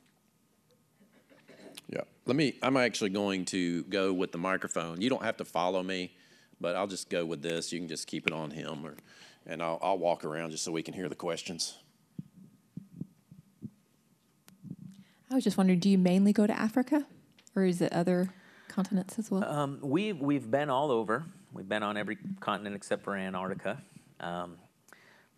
[1.91, 2.53] Yeah, let me.
[2.61, 5.01] I'm actually going to go with the microphone.
[5.01, 6.11] You don't have to follow me
[6.61, 7.71] but I'll just go with this.
[7.71, 8.95] You can just keep it on him, or,
[9.45, 11.77] and I'll, I'll walk around just so we can hear the questions.
[15.31, 17.05] I was just wondering, do you mainly go to Africa,
[17.55, 18.33] or is it other
[18.67, 19.43] continents as well?
[19.43, 21.25] Um, we've we've been all over.
[21.53, 23.81] We've been on every continent except for Antarctica.
[24.19, 24.57] Um,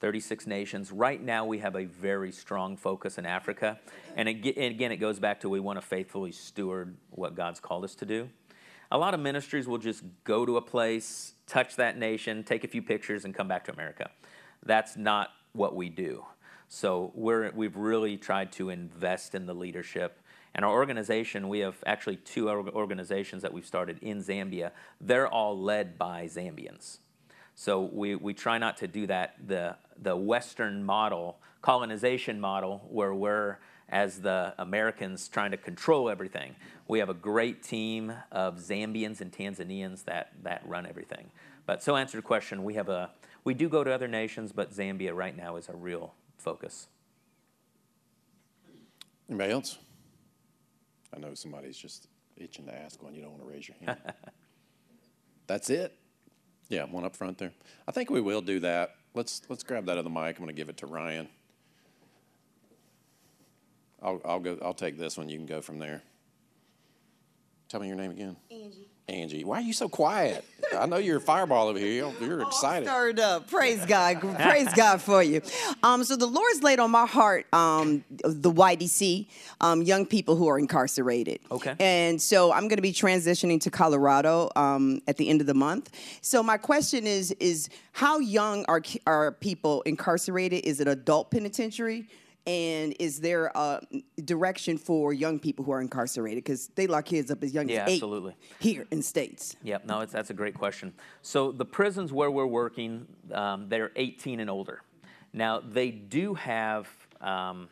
[0.02, 0.92] 36 nations.
[0.92, 3.80] Right now, we have a very strong focus in Africa.
[4.16, 7.94] And again, it goes back to we want to faithfully steward what God's called us
[7.96, 8.28] to do
[8.92, 12.68] a lot of ministries will just go to a place, touch that nation, take a
[12.68, 14.12] few pictures, and come back to America.
[14.66, 16.26] That's not what we do.
[16.68, 20.20] So we're, we've really tried to invest in the leadership.
[20.54, 24.72] And our organization, we have actually two organizations that we've started in Zambia.
[25.00, 26.98] They're all led by Zambians.
[27.56, 33.14] So we, we try not to do that, the, the Western model, colonization model, where
[33.14, 33.58] we're
[33.92, 36.56] as the Americans trying to control everything.
[36.88, 41.30] We have a great team of Zambians and Tanzanians that, that run everything.
[41.66, 43.12] But so answer the question, we have a
[43.44, 46.88] we do go to other nations, but Zambia right now is our real focus.
[49.28, 49.80] Anybody else?
[51.16, 53.16] I know somebody's just itching to ask one.
[53.16, 53.98] You don't want to raise your hand.
[55.48, 55.98] That's it.
[56.70, 57.52] Yeah, one up front there.
[57.88, 58.96] I think we will do that.
[59.14, 60.38] Let's let's grab that other mic.
[60.38, 61.28] I'm going to give it to Ryan.
[64.02, 64.58] I'll, I'll go.
[64.62, 65.30] I'll take this one.
[65.30, 66.02] You can go from there.
[67.70, 68.36] Tell me your name again.
[68.52, 68.88] Angie.
[69.08, 70.46] Angie, why are you so quiet?
[70.78, 71.92] I know you're a fireball over here.
[71.92, 72.88] You're, you're excited.
[72.88, 73.50] All stirred up.
[73.50, 74.22] Praise God.
[74.40, 75.42] Praise God for you.
[75.84, 79.28] Um, so the Lord's laid on my heart um, the YDC,
[79.60, 81.40] um, young people who are incarcerated.
[81.52, 81.76] Okay.
[81.80, 85.54] And so I'm going to be transitioning to Colorado um, at the end of the
[85.54, 85.92] month.
[86.22, 90.64] So my question is: is how young are are people incarcerated?
[90.64, 92.08] Is it adult penitentiary?
[92.48, 93.82] And is there a
[94.26, 96.44] direction for young people who are incarcerated?
[96.44, 98.36] Because they lock kids up as young yeah, as eight absolutely.
[98.60, 99.56] here in states.
[99.64, 100.94] Yep, no, that's a great question.
[101.22, 104.82] So the prisons where we're working, um, they're 18 and older.
[105.34, 106.88] Now they do have
[107.22, 107.70] um,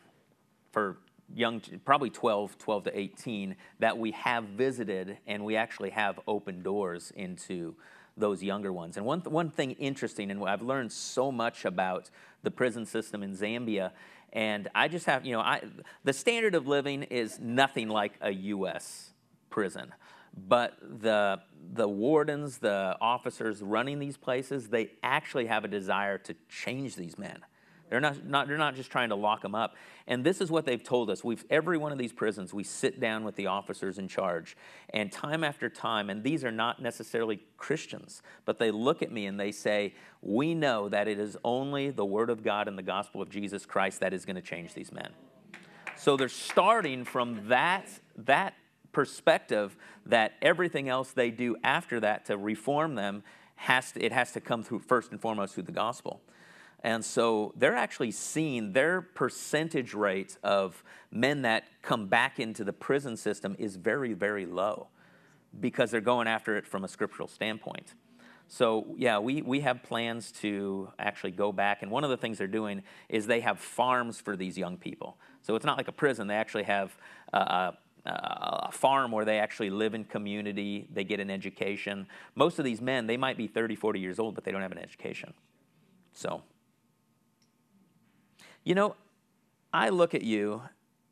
[0.70, 0.98] for
[1.34, 6.62] young, probably 12, 12 to 18, that we have visited, and we actually have opened
[6.62, 7.74] doors into
[8.16, 8.96] those younger ones.
[8.96, 12.10] And one, one thing interesting, and I've learned so much about
[12.42, 13.92] the prison system in Zambia,
[14.32, 15.62] and I just have, you know, I,
[16.04, 19.10] the standard of living is nothing like a U.S.
[19.48, 19.92] prison.
[20.36, 21.40] But the,
[21.72, 27.18] the wardens, the officers running these places, they actually have a desire to change these
[27.18, 27.40] men
[27.90, 29.74] They're not, not, they're not just trying to lock them up.
[30.06, 31.24] And this is what they've told us.
[31.24, 34.56] We've, every one of these prisons, we sit down with the officers in charge.
[34.90, 39.26] And time after time, and these are not necessarily Christians, but they look at me
[39.26, 42.82] and they say, We know that it is only the Word of God and the
[42.82, 45.10] gospel of Jesus Christ that is going to change these men.
[45.96, 48.54] So they're starting from that, that
[48.92, 49.76] perspective
[50.06, 53.24] that everything else they do after that to reform them
[53.56, 56.20] has to, it has to come through first and foremost through the gospel.
[56.82, 62.72] And so they're actually seeing their percentage rate of men that come back into the
[62.72, 64.88] prison system is very, very low
[65.58, 67.94] because they're going after it from a scriptural standpoint.
[68.48, 71.82] So, yeah, we, we have plans to actually go back.
[71.82, 75.18] And one of the things they're doing is they have farms for these young people.
[75.42, 76.96] So it's not like a prison, they actually have
[77.32, 77.74] a,
[78.06, 82.06] a farm where they actually live in community, they get an education.
[82.34, 84.72] Most of these men, they might be 30, 40 years old, but they don't have
[84.72, 85.32] an education.
[86.12, 86.42] So,
[88.64, 88.96] you know,
[89.72, 90.62] I look at you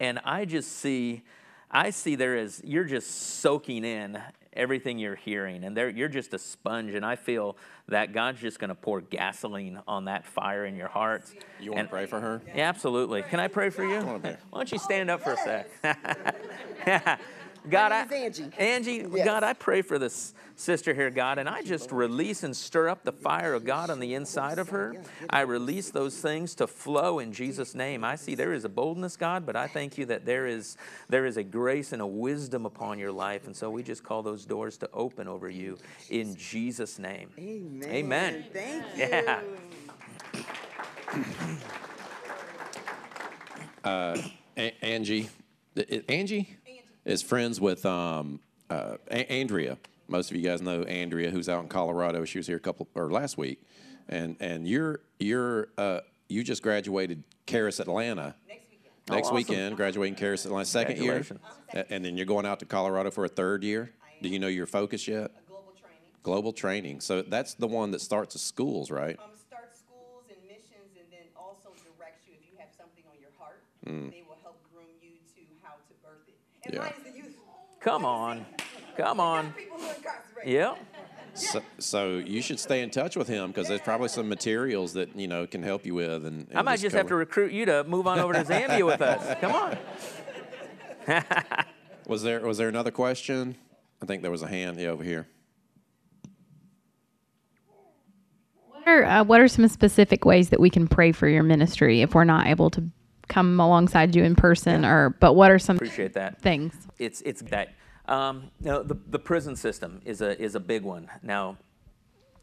[0.00, 1.22] and I just see,
[1.70, 4.20] I see there is, you're just soaking in
[4.52, 7.56] everything you're hearing and there, you're just a sponge and I feel
[7.88, 11.24] that God's just going to pour gasoline on that fire in your heart.
[11.60, 12.42] You want to pray for her?
[12.54, 13.22] Yeah, absolutely.
[13.22, 14.00] Can I pray for you?
[14.00, 17.20] Why don't you stand up for a sec?
[17.70, 18.50] God, I, Angie.
[18.58, 19.24] Angie, Yes.
[19.24, 23.04] God, I pray for this sister here, God, and I just release and stir up
[23.04, 24.94] the fire of God on the inside of her.
[25.30, 28.02] I release those things to flow in Jesus' name.
[28.04, 30.76] I see there is a boldness, God, but I thank you that there is
[31.08, 34.22] there is a grace and a wisdom upon your life, and so we just call
[34.22, 35.78] those doors to open over you
[36.10, 37.30] in Jesus' name.
[37.38, 37.88] Amen.
[37.90, 38.44] Amen.
[38.52, 39.06] Thank you.
[39.06, 39.40] Yeah.
[43.84, 45.28] A- Angie,
[45.76, 46.57] I- I- Angie
[47.08, 48.40] is friends with um,
[48.70, 49.78] uh, A- Andrea.
[50.08, 52.24] Most of you guys know Andrea, who's out in Colorado.
[52.24, 53.60] She was here a couple or last week,
[54.08, 58.34] and and you're you're uh, you just graduated Charis Atlanta.
[58.48, 58.92] Next weekend.
[59.10, 59.36] Next awesome.
[59.36, 61.24] weekend, graduating Charis Atlanta, second year,
[61.90, 63.90] and then you're going out to Colorado for a third year.
[64.22, 65.30] Do you know your focus yet?
[65.46, 65.98] Global training.
[66.22, 67.00] Global training.
[67.00, 69.16] So that's the one that starts at schools, right?
[69.18, 73.16] Um, start schools and missions, and then also directs you if you have something on
[73.20, 73.60] your heart.
[73.84, 76.34] They will help groom you to how to birth it.
[76.64, 76.80] And Yeah.
[76.80, 77.36] mine is the youth.
[77.80, 78.46] Come on.
[78.96, 79.52] Come on.
[79.52, 80.52] People who are incarcerated.
[80.52, 80.78] Yep.
[81.34, 85.14] So, so you should stay in touch with him because there's probably some materials that
[85.14, 86.26] you know can help you with.
[86.26, 88.84] And, and I might just have to recruit you to move on over to Zambia
[88.84, 89.38] with us.
[89.40, 89.78] Come on.
[92.08, 93.54] Was there was there another question?
[94.02, 95.28] I think there was a hand yeah, over here.
[98.70, 102.00] What are, uh, what are some specific ways that we can pray for your ministry
[102.00, 102.90] if we're not able to
[103.28, 104.84] come alongside you in person?
[104.84, 106.40] Or but what are some Appreciate that.
[106.40, 106.74] things?
[106.98, 107.74] it's it's that
[108.08, 111.58] um, you know, the the prison system is a is a big one now.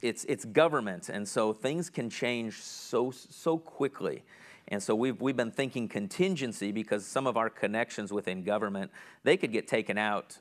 [0.01, 4.23] It's it's government, and so things can change so so quickly,
[4.67, 8.91] and so we've we've been thinking contingency because some of our connections within government
[9.23, 10.37] they could get taken out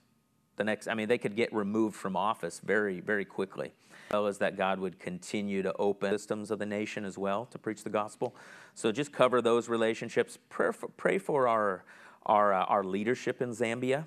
[0.57, 0.89] the next.
[0.89, 3.73] I mean, they could get removed from office very very quickly.
[4.11, 7.59] Well as that God would continue to open systems of the nation as well to
[7.59, 8.35] preach the gospel.
[8.75, 10.39] So just cover those relationships.
[10.49, 11.85] Pray for, pray for our
[12.27, 14.05] our uh, our leadership in Zambia.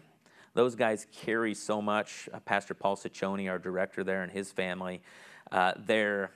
[0.54, 2.30] Those guys carry so much.
[2.34, 5.02] Uh, Pastor Paul Ciccone, our director there, and his family,
[5.52, 6.32] uh, they're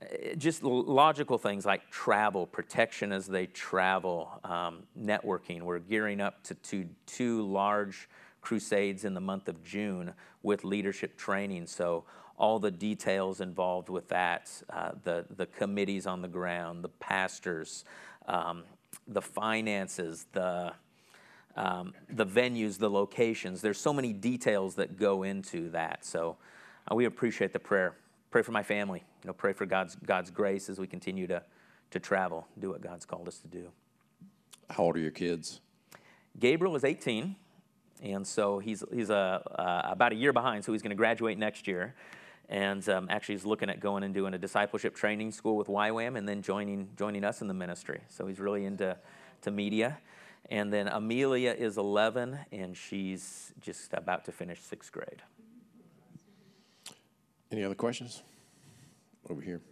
[0.00, 5.62] uh, just logical things like travel, protection as they travel, um, networking.
[5.62, 8.08] We're gearing up to, to two large
[8.42, 11.66] crusades in the month of June with leadership training.
[11.66, 12.04] So
[12.38, 17.84] all the details involved with that, uh, the the committees on the ground, the pastors,
[18.26, 18.64] um,
[19.06, 20.72] the finances, the
[21.56, 23.60] um, the venues, the locations.
[23.60, 26.04] There's so many details that go into that.
[26.04, 26.36] So
[26.90, 27.96] uh, we appreciate the prayer.
[28.30, 29.04] Pray for my family.
[29.22, 31.42] You know, pray for God's God's grace as we continue to
[31.92, 33.68] to travel, do what God's called us to do.
[34.70, 35.60] How old are your kids?
[36.38, 37.36] Gabriel is 18,
[38.02, 40.64] and so he's he's a, uh, about a year behind.
[40.64, 41.94] So he's going to graduate next year,
[42.52, 46.18] and um, actually he's looking at going and doing a discipleship training school with YWAM,
[46.18, 48.02] and then joining joining us in the ministry.
[48.10, 48.96] So he's really into
[49.40, 49.98] to media.
[50.50, 55.22] And then Amelia is 11, and she's just about to finish sixth grade.
[57.50, 58.22] Any other questions?
[59.30, 59.62] Over here.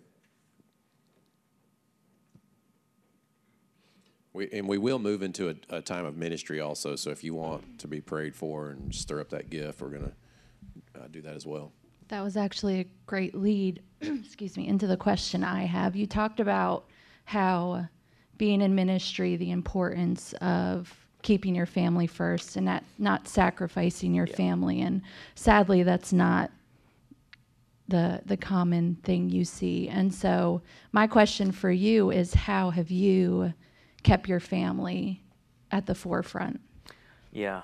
[4.32, 6.96] We, and we will move into a, a time of ministry also.
[6.96, 10.12] So if you want to be prayed for and stir up that gift, we're going
[10.94, 11.72] to uh, do that as well.
[12.10, 15.94] That was actually a great lead, excuse me, into the question I have.
[15.94, 16.86] You talked about
[17.24, 17.86] how
[18.36, 20.92] being in ministry, the importance of
[21.22, 24.80] keeping your family first and not, not sacrificing your family.
[24.80, 25.02] And
[25.36, 26.50] sadly, that's not
[27.86, 29.88] the the common thing you see.
[29.88, 33.52] And so my question for you is how have you
[34.02, 35.22] kept your family
[35.70, 36.60] at the forefront?
[37.32, 37.62] Yeah.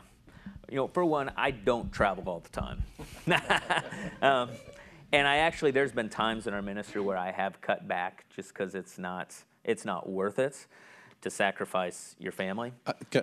[0.70, 2.82] You know, for one, I don't travel all the time.
[4.22, 4.50] um,
[5.12, 8.48] and I actually, there's been times in our ministry where I have cut back just
[8.48, 10.66] because it's not, it's not worth it
[11.22, 12.72] to sacrifice your family.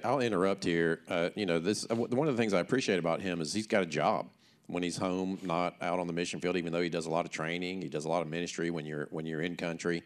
[0.03, 1.01] I'll interrupt here.
[1.07, 3.67] Uh, you know, this uh, one of the things I appreciate about him is he's
[3.67, 4.27] got a job
[4.67, 6.57] when he's home, not out on the mission field.
[6.57, 8.85] Even though he does a lot of training, he does a lot of ministry when
[8.85, 10.03] you're when you're in country.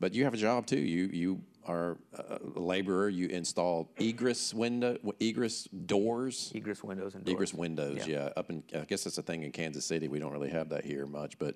[0.00, 0.78] But you have a job too.
[0.78, 3.08] You you are a laborer.
[3.08, 6.52] You install egress window, egress doors.
[6.54, 7.34] Egress windows and doors.
[7.34, 8.24] Egress windows, Yeah.
[8.24, 8.28] yeah.
[8.36, 10.08] Up in, I guess that's a thing in Kansas City.
[10.08, 11.54] We don't really have that here much, but,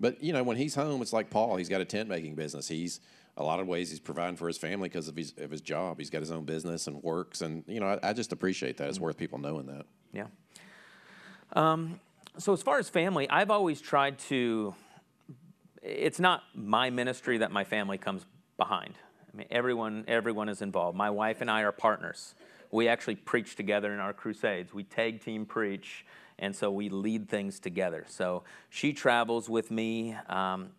[0.00, 1.56] but you know, when he's home, it's like Paul.
[1.56, 2.68] He's got a tent making business.
[2.68, 3.00] He's
[3.36, 5.98] a lot of ways he's providing for his family because of his of his job.
[5.98, 8.88] He's got his own business and works, and you know, I, I just appreciate that.
[8.88, 9.86] It's worth people knowing that.
[10.12, 10.26] Yeah.
[11.52, 12.00] Um,
[12.36, 14.74] so as far as family, I've always tried to.
[15.82, 18.94] It's not my ministry that my family comes behind.
[19.32, 20.96] I mean, everyone everyone is involved.
[20.96, 22.34] My wife and I are partners.
[22.70, 24.74] We actually preach together in our crusades.
[24.74, 26.04] We tag team preach,
[26.38, 28.04] and so we lead things together.
[28.08, 30.70] So she travels with me um,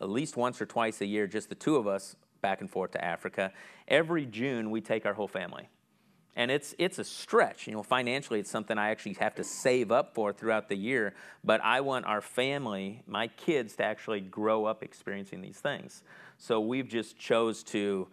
[0.00, 2.92] at least once or twice a year, just the two of us, back and forth
[2.92, 3.52] to Africa.
[3.88, 5.68] Every June, we take our whole family
[6.34, 9.92] and it's it's a stretch you know financially it's something i actually have to save
[9.92, 11.14] up for throughout the year
[11.44, 16.02] but i want our family my kids to actually grow up experiencing these things
[16.42, 18.08] so we've just chose to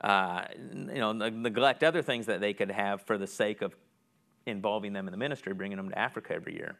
[0.00, 3.74] uh, you know neglect other things that they could have for the sake of
[4.46, 6.76] involving them in the ministry bringing them to africa every year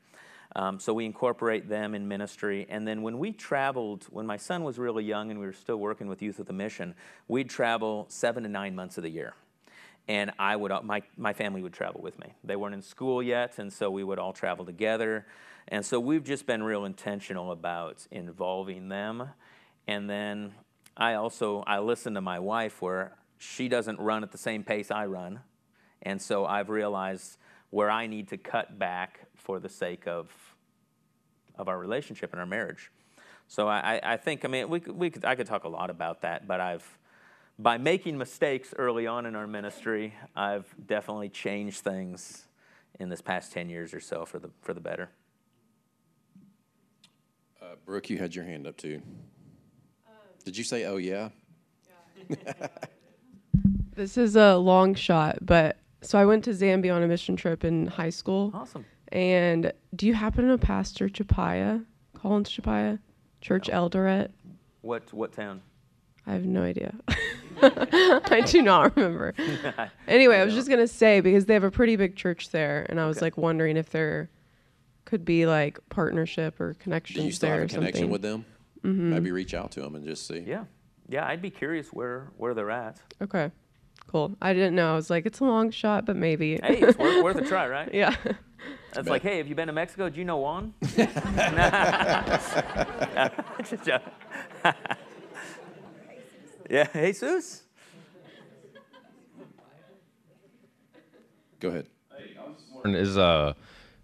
[0.57, 4.65] um, so we incorporate them in ministry and then when we traveled when my son
[4.65, 6.95] was really young and we were still working with youth with a mission
[7.29, 9.35] we'd travel seven to nine months of the year
[10.09, 12.35] and I would my my family would travel with me.
[12.45, 15.25] They weren't in school yet, and so we would all travel together.
[15.69, 19.31] And so we've just been real intentional about involving them.
[19.87, 20.53] And then
[20.97, 24.91] I also I listen to my wife where she doesn't run at the same pace
[24.91, 25.41] I run,
[26.03, 27.39] and so I've realized
[27.71, 30.31] where I need to cut back for the sake of
[31.57, 32.91] of our relationship and our marriage.
[33.47, 36.23] So I, I- think I mean we we could I could talk a lot about
[36.23, 36.99] that, but I've
[37.59, 42.47] by making mistakes early on in our ministry, I've definitely changed things
[42.99, 45.11] in this past 10 years or so for the, for the better.
[47.63, 49.01] Uh, Brooke, you had your hand up too.
[50.45, 51.31] Did you say, "Oh yeah"?
[53.97, 57.63] This is a long shot, but so I went to Zambia on a mission trip
[57.65, 58.51] in high school.
[58.53, 58.85] Awesome.
[59.13, 61.85] And do you happen to know Pastor Chapaya,
[62.15, 62.99] Collins Chapaya,
[63.41, 64.31] Church Eldoret?
[64.81, 65.63] What, what town?
[66.27, 66.93] I have no idea.
[67.63, 69.33] I do not remember.
[70.09, 72.99] Anyway, I was just gonna say because they have a pretty big church there, and
[73.01, 73.27] I was Okay.
[73.27, 74.29] like wondering if there
[75.05, 78.11] could be like partnership or Do connections you still there have a or connection something.
[78.11, 78.45] with them?
[78.85, 80.41] Maybe reach out to them and just see.
[80.41, 80.65] Yeah.
[81.09, 83.01] Yeah, I'd be curious where, where they're at.
[83.23, 83.51] Okay,
[84.07, 84.37] cool.
[84.41, 84.93] I didn't know.
[84.93, 86.59] I was like, it's a long shot, but maybe.
[86.63, 87.93] Hey, it's worth, worth a try, right?
[87.93, 88.15] yeah.
[88.97, 90.09] It's like, hey, have you been to Mexico?
[90.09, 90.73] Do you know Juan?
[90.83, 90.97] Just
[93.85, 94.09] joking.
[96.71, 97.63] yeah, Jesus.
[101.61, 101.87] Go ahead.
[102.17, 102.35] Hey,
[102.95, 103.53] Is uh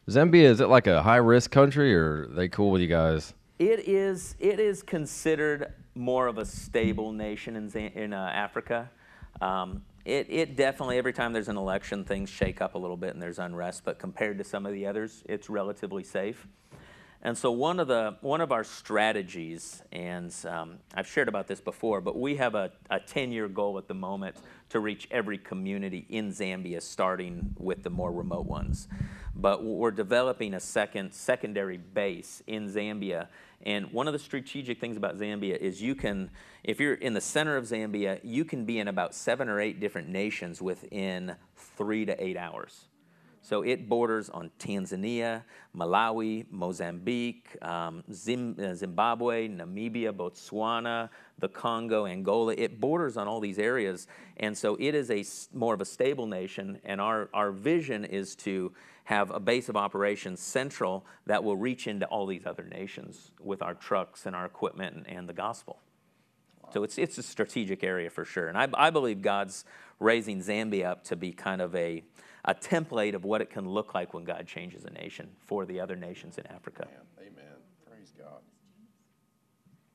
[0.09, 3.33] Zambia is it like a high risk country or are they cool with you guys?
[3.61, 4.37] It is.
[4.39, 8.91] It is considered more of a stable nation in in uh, Africa.
[9.43, 13.13] Um, it, it definitely every time there's an election, things shake up a little bit
[13.13, 13.83] and there's unrest.
[13.85, 16.47] But compared to some of the others, it's relatively safe.
[17.23, 21.61] And so one of the one of our strategies, and um, I've shared about this
[21.61, 24.37] before, but we have a, a 10-year goal at the moment
[24.71, 28.89] to reach every community in Zambia, starting with the more remote ones.
[29.37, 33.29] But we're developing a second secondary base in Zambia.
[33.67, 36.31] And one of the strategic things about Zambia is you can,
[36.65, 39.81] if you're in the center of Zambia, you can be in about seven or eight
[39.81, 42.87] different nations within three to eight hours.
[43.43, 45.43] So it borders on Tanzania,
[45.77, 52.55] Malawi, Mozambique, um, uh, Zimbabwe, Namibia, Botswana, the Congo, Angola.
[52.57, 54.07] It borders on all these areas.
[54.37, 55.25] And so it is a
[55.57, 56.81] more of a stable nation.
[56.85, 58.73] And our, our vision is to
[59.05, 63.63] have a base of operations central that will reach into all these other nations with
[63.63, 65.81] our trucks and our equipment and, and the gospel.
[66.73, 68.49] So it's, it's a strategic area for sure.
[68.49, 69.65] And I, I believe God's
[69.99, 72.05] raising Zambia up to be kind of a,
[72.45, 75.81] a template of what it can look like when God changes a nation for the
[75.81, 76.89] other nations in Africa.
[77.19, 77.45] Amen.
[77.87, 78.41] Praise God.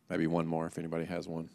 [0.09, 1.49] Maybe one more if anybody has one.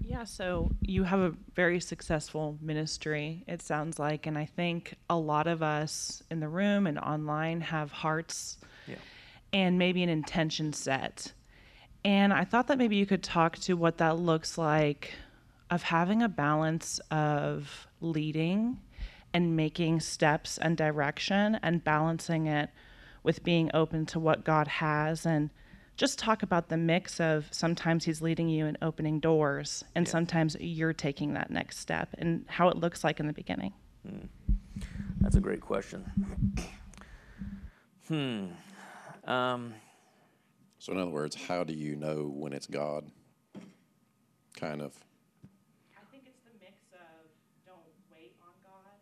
[0.00, 4.26] Yeah, Yeah, so you have a very successful ministry, it sounds like.
[4.26, 8.96] And I think a lot of us in the room and online have hearts Yeah.
[9.52, 11.32] and maybe an intention set.
[12.04, 15.14] And I thought that maybe you could talk to what that looks like
[15.70, 18.80] of having a balance of leading
[19.34, 22.70] and making steps and direction and balancing it
[23.22, 25.50] with being open to what God has and
[25.96, 30.56] just talk about the mix of sometimes he's leading you and opening doors and sometimes
[30.60, 33.72] you're taking that next step and how it looks like in the beginning.
[35.20, 36.04] That's a great question.
[38.06, 38.46] Hmm.
[39.30, 39.74] Um,
[40.78, 43.04] So, in other words, how do you know when it's God?
[44.54, 44.94] Kind of.
[45.98, 47.26] I think it's the mix of
[47.66, 47.82] don't
[48.14, 48.94] wait on God,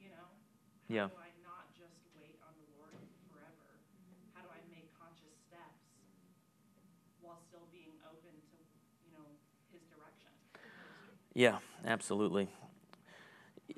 [0.00, 0.26] you know?
[0.88, 1.12] Yeah.
[1.12, 2.96] Do I not just wait on the Lord
[3.28, 3.68] forever?
[4.32, 5.84] How do I make conscious steps
[7.20, 8.56] while still being open to,
[9.04, 9.28] you know,
[9.68, 10.32] His direction?
[11.34, 12.48] Yeah, absolutely.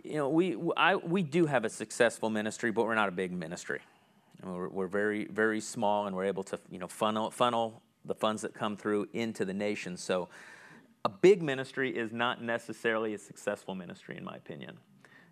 [0.04, 3.32] You know, we I we do have a successful ministry, but we're not a big
[3.32, 3.80] ministry.
[4.44, 8.14] Mean, we're, we're very very small, and we're able to you know funnel funnel the
[8.14, 9.96] funds that come through into the nation.
[9.96, 10.28] So,
[11.04, 14.78] a big ministry is not necessarily a successful ministry, in my opinion.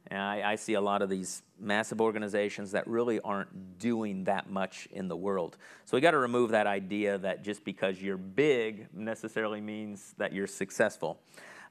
[0.09, 4.51] And I, I see a lot of these massive organizations that really aren't doing that
[4.51, 5.57] much in the world.
[5.85, 10.33] So we got to remove that idea that just because you're big necessarily means that
[10.33, 11.21] you're successful.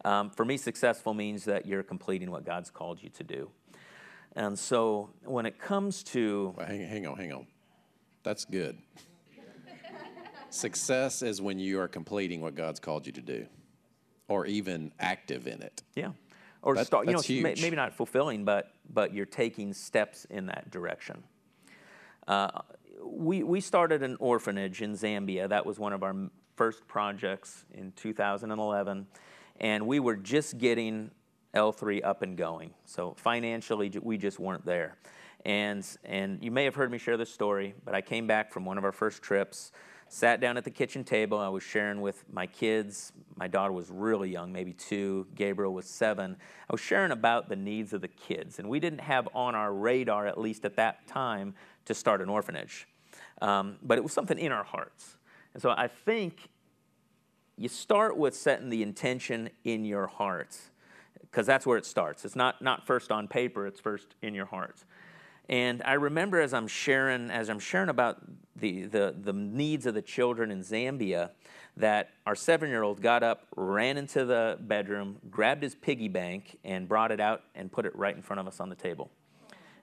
[0.05, 3.51] Um, for me, successful means that you're completing what God's called you to do.
[4.35, 6.53] And so when it comes to.
[6.57, 7.47] Well, hang, hang on, hang on.
[8.23, 8.77] That's good.
[10.49, 13.45] Success is when you are completing what God's called you to do,
[14.27, 15.81] or even active in it.
[15.95, 16.11] Yeah.
[16.61, 17.61] Or That- start, you know, huge.
[17.61, 21.23] maybe not fulfilling, but but you're taking steps in that direction.
[22.27, 22.61] Uh,
[23.03, 25.47] we we started an orphanage in Zambia.
[25.49, 26.13] That was one of our
[26.55, 29.07] first projects in 2011,
[29.59, 31.11] and we were just getting
[31.55, 32.73] L3 up and going.
[32.85, 34.97] So financially, we just weren't there.
[35.45, 38.63] And and you may have heard me share this story, but I came back from
[38.65, 39.71] one of our first trips
[40.11, 41.37] sat down at the kitchen table.
[41.37, 43.13] I was sharing with my kids.
[43.37, 45.25] My daughter was really young, maybe two.
[45.35, 46.35] Gabriel was seven.
[46.69, 48.59] I was sharing about the needs of the kids.
[48.59, 52.27] And we didn't have on our radar, at least at that time, to start an
[52.27, 52.89] orphanage.
[53.41, 55.15] Um, but it was something in our hearts.
[55.53, 56.49] And so I think
[57.55, 60.57] you start with setting the intention in your heart
[61.31, 62.25] because that's where it starts.
[62.25, 64.85] It's not, not first on paper, it's first in your hearts.
[65.47, 68.21] And I remember as I'm sharing, as I'm sharing about
[68.55, 71.31] the, the, the needs of the children in Zambia,
[71.77, 76.57] that our seven year old got up, ran into the bedroom, grabbed his piggy bank,
[76.63, 79.09] and brought it out and put it right in front of us on the table.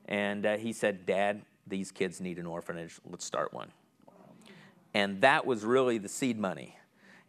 [0.04, 2.98] And uh, he said, Dad, these kids need an orphanage.
[3.08, 3.70] Let's start one.
[4.94, 6.77] And that was really the seed money.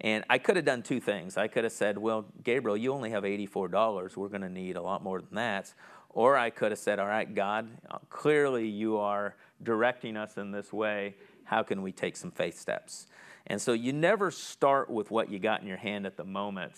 [0.01, 1.37] And I could have done two things.
[1.37, 4.15] I could have said, Well, Gabriel, you only have $84.
[4.15, 5.73] We're going to need a lot more than that.
[6.09, 7.69] Or I could have said, All right, God,
[8.09, 11.15] clearly you are directing us in this way.
[11.43, 13.07] How can we take some faith steps?
[13.47, 16.73] And so you never start with what you got in your hand at the moment.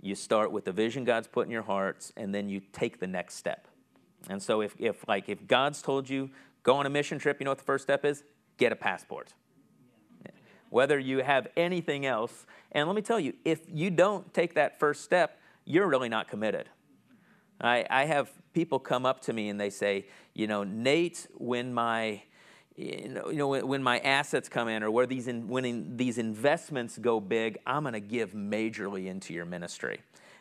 [0.00, 3.06] You start with the vision God's put in your hearts, and then you take the
[3.06, 3.68] next step.
[4.28, 6.30] And so if, if like if God's told you
[6.62, 8.24] go on a mission trip, you know what the first step is?
[8.56, 9.34] Get a passport.
[10.74, 14.80] Whether you have anything else, and let me tell you, if you don't take that
[14.80, 16.68] first step, you're really not committed.
[17.60, 21.72] I, I have people come up to me and they say, you know, Nate, when
[21.72, 22.22] my
[22.74, 25.64] you know, you know when, when my assets come in or where these in, when
[25.64, 30.00] in, these investments go big, I'm going to give majorly into your ministry.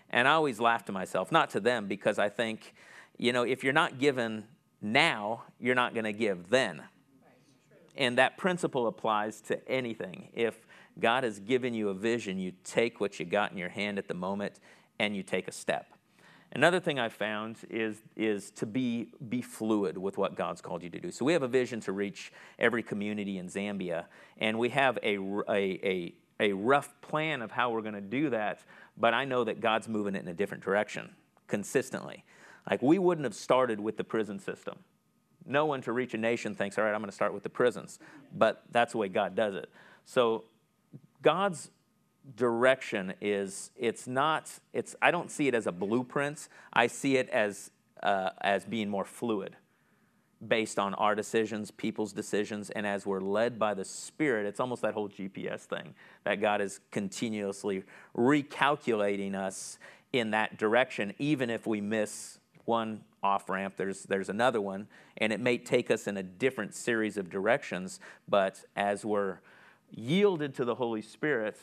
[0.09, 2.73] And I always laugh to myself, not to them, because I think,
[3.19, 4.45] you know, if you're not given
[4.81, 6.81] now, you're not going to give then.
[7.95, 10.29] And that principle applies to anything.
[10.33, 10.65] If
[10.99, 14.07] God has given you a vision, you take what you got in your hand at
[14.07, 14.59] the moment
[14.99, 15.87] and you take a step.
[16.55, 20.89] Another thing I found is, is to be, be fluid with what God's called you
[20.91, 21.11] to do.
[21.11, 24.05] So we have a vision to reach every community in Zambia,
[24.37, 28.29] and we have a, a, a, a rough plan of how we're going to do
[28.29, 28.59] that,
[28.95, 31.15] but I know that God's moving it in a different direction
[31.47, 32.23] consistently.
[32.69, 34.77] Like we wouldn't have started with the prison system.
[35.45, 37.49] No one to reach a nation thinks, all right, I'm going to start with the
[37.49, 37.99] prisons.
[38.33, 39.69] But that's the way God does it.
[40.05, 40.45] So
[41.21, 41.69] God's
[42.35, 47.27] direction is it's not it's i don't see it as a blueprint i see it
[47.29, 47.69] as
[48.01, 49.55] uh, as being more fluid
[50.45, 54.81] based on our decisions people's decisions and as we're led by the spirit it's almost
[54.81, 57.83] that whole gps thing that god is continuously
[58.15, 59.77] recalculating us
[60.13, 64.87] in that direction even if we miss one off ramp there's there's another one
[65.17, 69.39] and it may take us in a different series of directions but as we're
[69.89, 71.57] yielded to the holy spirit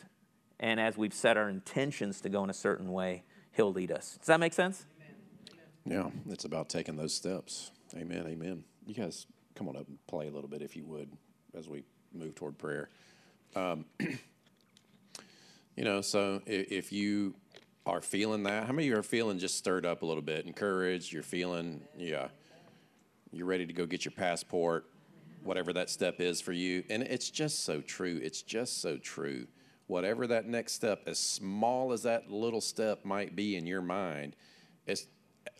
[0.61, 4.19] And as we've set our intentions to go in a certain way, He'll lead us.
[4.19, 4.87] Does that make sense?
[5.87, 7.73] Yeah, it's about taking those steps.
[7.97, 8.63] Amen, amen.
[8.87, 11.11] You guys come on up and play a little bit if you would
[11.55, 11.83] as we
[12.13, 12.91] move toward prayer.
[13.57, 13.87] Um,
[15.77, 17.35] you know, so if, if you
[17.91, 20.47] are feeling that, how many of you are feeling just stirred up a little bit,
[20.47, 21.13] encouraged?
[21.13, 22.29] You're feeling, yeah,
[23.33, 24.87] you're ready to go get your passport,
[25.43, 26.85] whatever that step is for you.
[26.89, 28.21] And it's just so true.
[28.23, 29.47] It's just so true.
[29.87, 34.37] Whatever that next step, as small as that little step might be in your mind,
[34.87, 35.07] it's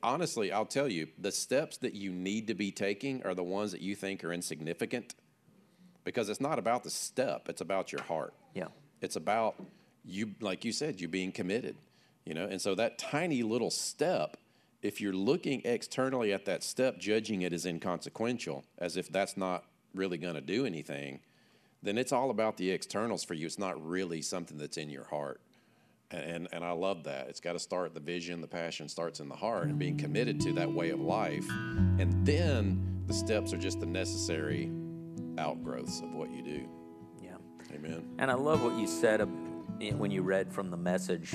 [0.03, 3.73] honestly, I'll tell you, the steps that you need to be taking are the ones
[3.73, 5.15] that you think are insignificant
[6.05, 8.35] because it's not about the step, it's about your heart.
[8.55, 8.69] Yeah.
[9.01, 9.57] It's about
[10.05, 11.77] you, like you said, you being committed,
[12.25, 12.47] you know?
[12.47, 14.37] And so that tiny little step,
[14.83, 19.65] if you're looking externally at that step, judging it as inconsequential, as if that's not
[19.95, 21.21] really going to do anything,
[21.83, 23.47] then it's all about the externals for you.
[23.47, 25.41] It's not really something that's in your heart.
[26.11, 27.29] And, and, and I love that.
[27.29, 30.41] It's got to start, the vision, the passion starts in the heart and being committed
[30.41, 31.49] to that way of life.
[31.49, 34.71] And then the steps are just the necessary
[35.39, 36.69] outgrowths of what you do.
[37.23, 37.37] Yeah.
[37.75, 38.09] Amen.
[38.19, 39.27] And I love what you said
[39.97, 41.35] when you read from the message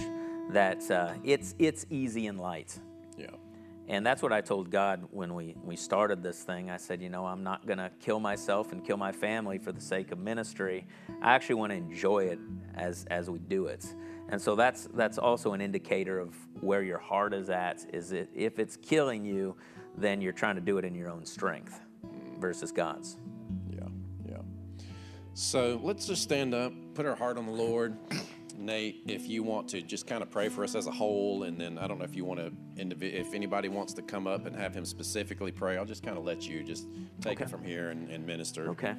[0.49, 2.77] that uh, it's, it's easy and light.
[3.17, 3.27] Yeah.
[3.87, 6.71] And that's what I told God when we, we started this thing.
[6.71, 9.71] I said, you know, I'm not going to kill myself and kill my family for
[9.71, 10.87] the sake of ministry.
[11.21, 12.39] I actually want to enjoy it
[12.73, 13.85] as, as we do it.
[14.29, 17.85] And so that's, that's also an indicator of where your heart is at.
[17.93, 19.55] Is it, if it's killing you,
[19.97, 21.79] then you're trying to do it in your own strength
[22.39, 23.17] versus God's.
[23.71, 23.87] Yeah,
[24.27, 24.37] yeah.
[25.35, 27.95] So let's just stand up, put our heart on the Lord.
[28.65, 31.59] Nate, if you want to just kind of pray for us as a whole, and
[31.59, 34.55] then I don't know if you want to, if anybody wants to come up and
[34.55, 36.87] have him specifically pray, I'll just kind of let you just
[37.21, 37.43] take Okay.
[37.43, 38.69] it from here and, and minister.
[38.71, 38.95] Okay.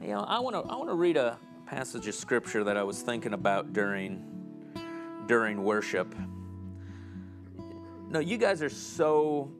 [0.00, 2.82] You know, I want to I want to read a passage of scripture that I
[2.82, 4.24] was thinking about during
[5.26, 6.14] during worship.
[8.08, 9.50] No, you guys are so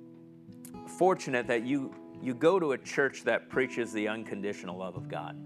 [0.87, 1.93] fortunate that you
[2.23, 5.37] you go to a church that preaches the unconditional love of God.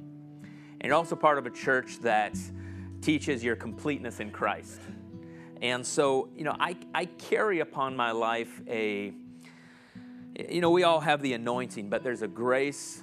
[0.80, 2.36] And also part of a church that
[3.04, 4.80] teaches your completeness in Christ.
[5.60, 9.12] And so, you know, I, I carry upon my life a,
[10.50, 13.02] you know, we all have the anointing, but there's a grace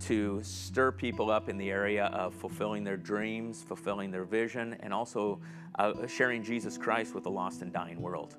[0.00, 4.92] to stir people up in the area of fulfilling their dreams, fulfilling their vision, and
[4.92, 5.40] also
[5.78, 8.36] uh, sharing Jesus Christ with the lost and dying world.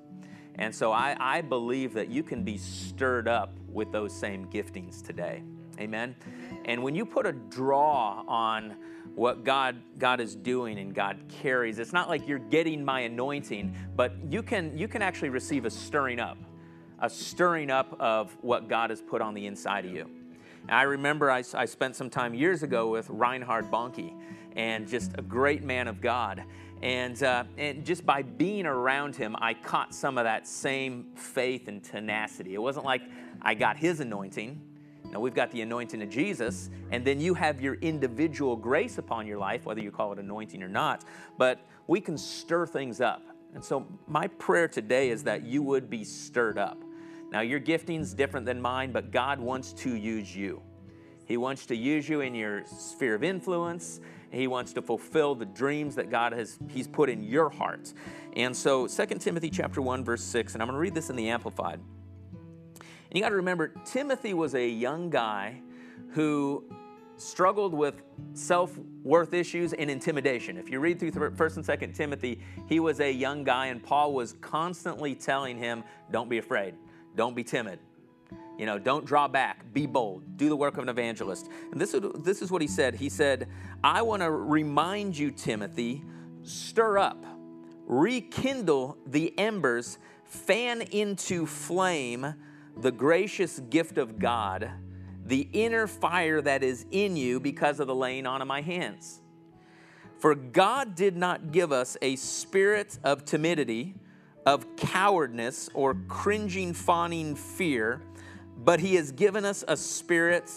[0.54, 5.04] And so I, I believe that you can be stirred up with those same giftings
[5.04, 5.42] today.
[5.80, 6.14] Amen.
[6.66, 8.76] And when you put a draw on
[9.14, 13.74] what God God is doing and God carries, it's not like you're getting my anointing,
[13.96, 16.38] but you can you can actually receive a stirring up,
[17.00, 20.08] a stirring up of what God has put on the inside of you.
[20.68, 24.14] I remember I, I spent some time years ago with Reinhard Bonnke,
[24.56, 26.44] and just a great man of God.
[26.82, 31.68] And, uh, and just by being around him, I caught some of that same faith
[31.68, 32.54] and tenacity.
[32.54, 33.02] It wasn't like
[33.40, 34.60] I got his anointing.
[35.12, 39.26] Now, we've got the anointing of Jesus, and then you have your individual grace upon
[39.26, 41.04] your life, whether you call it anointing or not.
[41.36, 43.22] But we can stir things up.
[43.54, 46.82] And so, my prayer today is that you would be stirred up.
[47.30, 50.62] Now, your gifting's different than mine, but God wants to use you.
[51.26, 54.00] He wants to use you in your sphere of influence.
[54.30, 57.92] He wants to fulfill the dreams that God has He's put in your heart.
[58.34, 61.16] And so 2 Timothy chapter 1, verse 6, and I'm going to read this in
[61.16, 61.80] the Amplified.
[63.12, 65.60] And you got to remember, Timothy was a young guy
[66.12, 66.64] who
[67.18, 68.00] struggled with
[68.32, 70.56] self-worth issues and intimidation.
[70.56, 72.40] If you read through 1st and 2nd Timothy,
[72.70, 76.72] he was a young guy and Paul was constantly telling him, don't be afraid.
[77.14, 77.80] Don't be timid.
[78.58, 79.70] You know, don't draw back.
[79.74, 80.38] Be bold.
[80.38, 81.50] Do the work of an evangelist.
[81.70, 82.94] And this is, this is what he said.
[82.94, 83.46] He said,
[83.84, 86.02] I want to remind you, Timothy,
[86.44, 87.22] stir up,
[87.84, 92.34] rekindle the embers, fan into flame
[92.76, 94.70] the gracious gift of God,
[95.24, 99.20] the inner fire that is in you because of the laying on of my hands.
[100.18, 103.94] For God did not give us a spirit of timidity,
[104.46, 108.02] of cowardness, or cringing, fawning fear,
[108.56, 110.50] but He has given us a spirit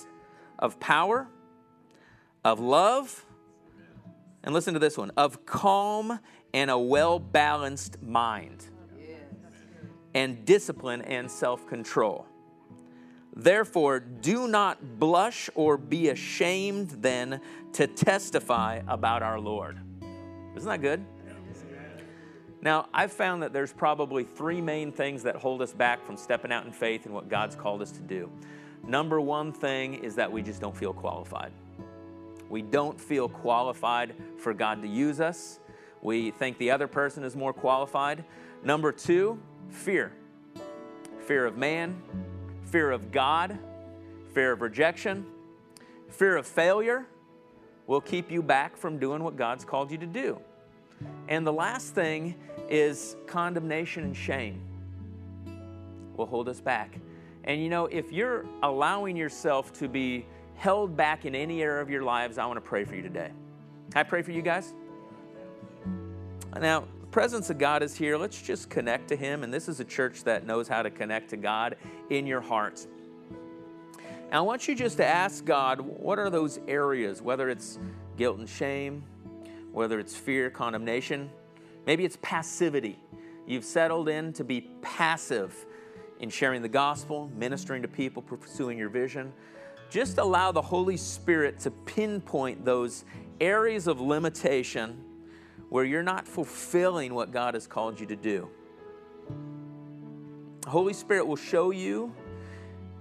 [0.59, 1.27] of power,
[2.43, 3.25] of love,
[4.43, 6.19] and listen to this one of calm
[6.53, 8.69] and a well balanced mind,
[10.15, 12.25] and discipline and self control.
[13.35, 17.41] Therefore, do not blush or be ashamed then
[17.73, 19.77] to testify about our Lord.
[20.55, 21.05] Isn't that good?
[22.61, 26.51] Now, I've found that there's probably three main things that hold us back from stepping
[26.51, 28.31] out in faith and what God's called us to do.
[28.87, 31.51] Number one thing is that we just don't feel qualified.
[32.49, 35.59] We don't feel qualified for God to use us.
[36.01, 38.23] We think the other person is more qualified.
[38.63, 39.39] Number two,
[39.69, 40.11] fear
[41.25, 41.99] fear of man,
[42.65, 43.57] fear of God,
[44.33, 45.25] fear of rejection,
[46.09, 47.07] fear of failure
[47.87, 50.39] will keep you back from doing what God's called you to do.
[51.27, 52.35] And the last thing
[52.69, 54.61] is condemnation and shame
[56.15, 56.99] will hold us back.
[57.43, 61.89] And you know, if you're allowing yourself to be held back in any area of
[61.89, 63.31] your lives, I want to pray for you today.
[63.95, 64.73] I pray for you guys?
[66.59, 66.85] Now,
[67.15, 68.17] presence of God is here.
[68.17, 69.43] Let's just connect to Him.
[69.43, 71.77] And this is a church that knows how to connect to God
[72.09, 72.85] in your heart.
[74.25, 77.79] And I want you just to ask God, what are those areas, whether it's
[78.17, 79.01] guilt and shame,
[79.71, 81.29] whether it's fear, condemnation,
[81.87, 82.99] maybe it's passivity.
[83.47, 85.55] You've settled in to be passive
[86.19, 89.31] in sharing the gospel, ministering to people, pursuing your vision.
[89.89, 93.05] Just allow the Holy Spirit to pinpoint those
[93.39, 95.01] areas of limitation
[95.69, 98.49] where you're not fulfilling what God has called you to do.
[100.67, 102.13] Holy Spirit will show you.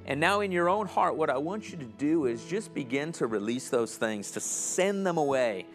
[0.06, 3.12] And now, in your own heart, what I want you to do is just begin
[3.12, 5.66] to release those things, to send them away.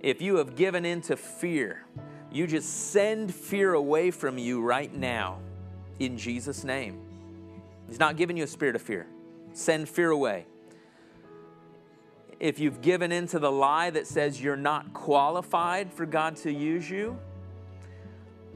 [0.00, 1.84] If you have given in to fear,
[2.32, 5.38] you just send fear away from you right now
[6.00, 7.00] in Jesus' name.
[7.88, 9.06] He's not giving you a spirit of fear.
[9.52, 10.46] Send fear away
[12.38, 16.88] if you've given into the lie that says you're not qualified for God to use
[16.88, 17.18] you,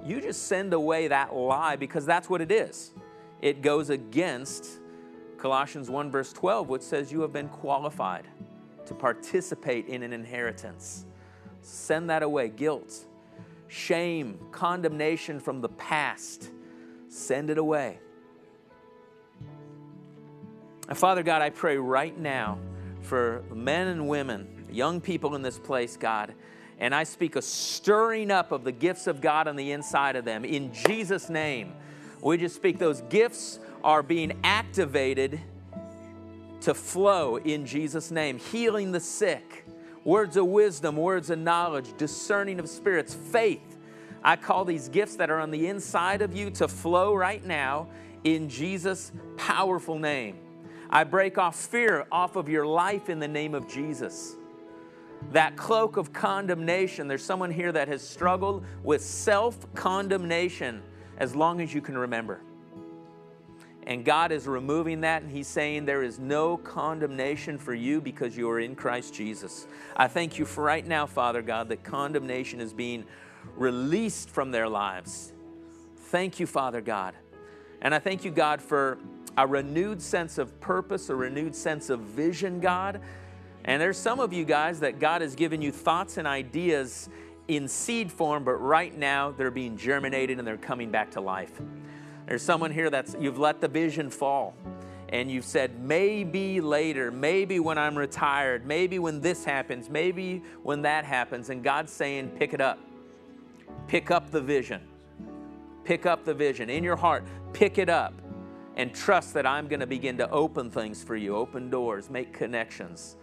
[0.05, 2.93] you just send away that lie because that's what it is.
[3.41, 4.81] It goes against
[5.39, 8.26] Colossians 1, verse 12, which says you have been qualified
[8.87, 11.07] to participate in an inheritance.
[11.62, 12.49] Send that away.
[12.49, 13.07] Guilt,
[13.68, 16.51] shame, condemnation from the past,
[17.09, 17.99] send it away.
[20.89, 22.59] And Father God, I pray right now
[23.03, 26.34] for men and women, young people in this place, God.
[26.78, 30.24] And I speak a stirring up of the gifts of God on the inside of
[30.24, 30.44] them.
[30.44, 31.74] In Jesus' name,
[32.22, 35.40] we just speak those gifts are being activated
[36.62, 39.66] to flow in Jesus' name, healing the sick,
[40.05, 43.76] words of wisdom, words of knowledge, discerning of spirits, faith.
[44.22, 47.88] I call these gifts that are on the inside of you to flow right now
[48.24, 50.38] in Jesus' powerful name.
[50.91, 54.36] I break off fear off of your life in the name of Jesus.
[55.32, 60.82] That cloak of condemnation, there's someone here that has struggled with self condemnation
[61.18, 62.41] as long as you can remember.
[63.86, 68.36] And God is removing that, and He's saying there is no condemnation for you because
[68.36, 69.66] you are in Christ Jesus.
[69.97, 73.05] I thank you for right now, Father God, that condemnation is being
[73.57, 75.32] released from their lives.
[75.97, 77.14] Thank you, Father God.
[77.82, 78.99] And I thank you, God, for
[79.37, 83.01] a renewed sense of purpose, a renewed sense of vision, God.
[83.64, 87.09] And there's some of you guys that God has given you thoughts and ideas
[87.49, 91.61] in seed form, but right now they're being germinated and they're coming back to life.
[92.26, 94.55] There's someone here that's you've let the vision fall
[95.09, 100.83] and you've said, maybe later, maybe when I'm retired, maybe when this happens, maybe when
[100.83, 101.51] that happens.
[101.51, 102.78] And God's saying, pick it up.
[103.89, 104.81] Pick up the vision.
[105.83, 107.24] Pick up the vision in your heart.
[107.53, 108.14] Pick it up
[108.81, 112.33] and trust that I'm going to begin to open things for you, open doors, make
[112.33, 113.16] connections.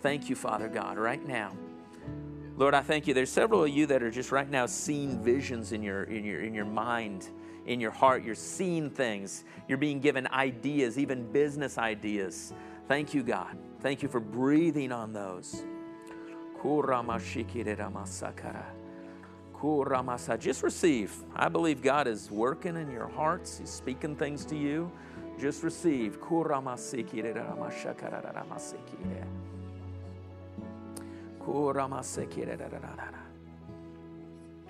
[0.00, 1.56] Thank you, Father God, right now.
[2.56, 3.12] Lord, I thank you.
[3.12, 6.42] There's several of you that are just right now seeing visions in your, in your,
[6.42, 7.30] in your mind,
[7.66, 8.22] in your heart.
[8.22, 9.42] You're seeing things.
[9.66, 12.52] You're being given ideas, even business ideas.
[12.86, 13.58] Thank you, God.
[13.80, 15.64] Thank you for breathing on those.
[20.40, 21.14] Just receive.
[21.36, 23.58] I believe God is working in your hearts.
[23.58, 24.90] He's speaking things to you.
[25.38, 26.18] Just receive.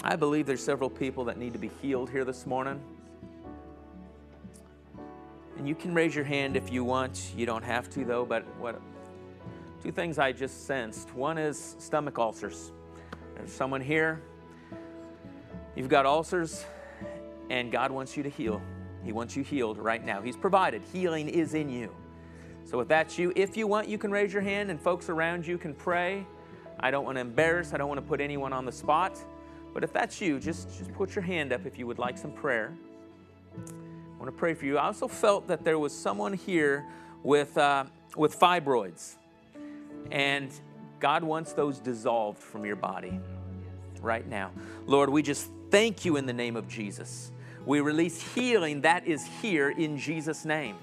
[0.04, 2.78] I believe there's several people that need to be healed here this morning.
[5.56, 7.32] And you can raise your hand if you want.
[7.34, 8.26] You don't have to, though.
[8.26, 8.78] But what
[9.82, 12.72] two things I just sensed one is stomach ulcers.
[13.36, 14.20] There's someone here
[15.82, 16.64] You've got ulcers,
[17.50, 18.62] and God wants you to heal.
[19.02, 20.22] He wants you healed right now.
[20.22, 20.80] He's provided.
[20.92, 21.92] Healing is in you.
[22.64, 25.44] So, if that's you, if you want, you can raise your hand, and folks around
[25.44, 26.24] you can pray.
[26.78, 29.18] I don't want to embarrass, I don't want to put anyone on the spot.
[29.74, 32.30] But if that's you, just, just put your hand up if you would like some
[32.30, 32.72] prayer.
[33.56, 34.78] I want to pray for you.
[34.78, 36.86] I also felt that there was someone here
[37.24, 39.16] with, uh, with fibroids,
[40.12, 40.48] and
[41.00, 43.18] God wants those dissolved from your body
[44.00, 44.52] right now.
[44.86, 47.32] Lord, we just thank you in the name of Jesus.
[47.64, 50.76] We release healing that is here in Jesus' name.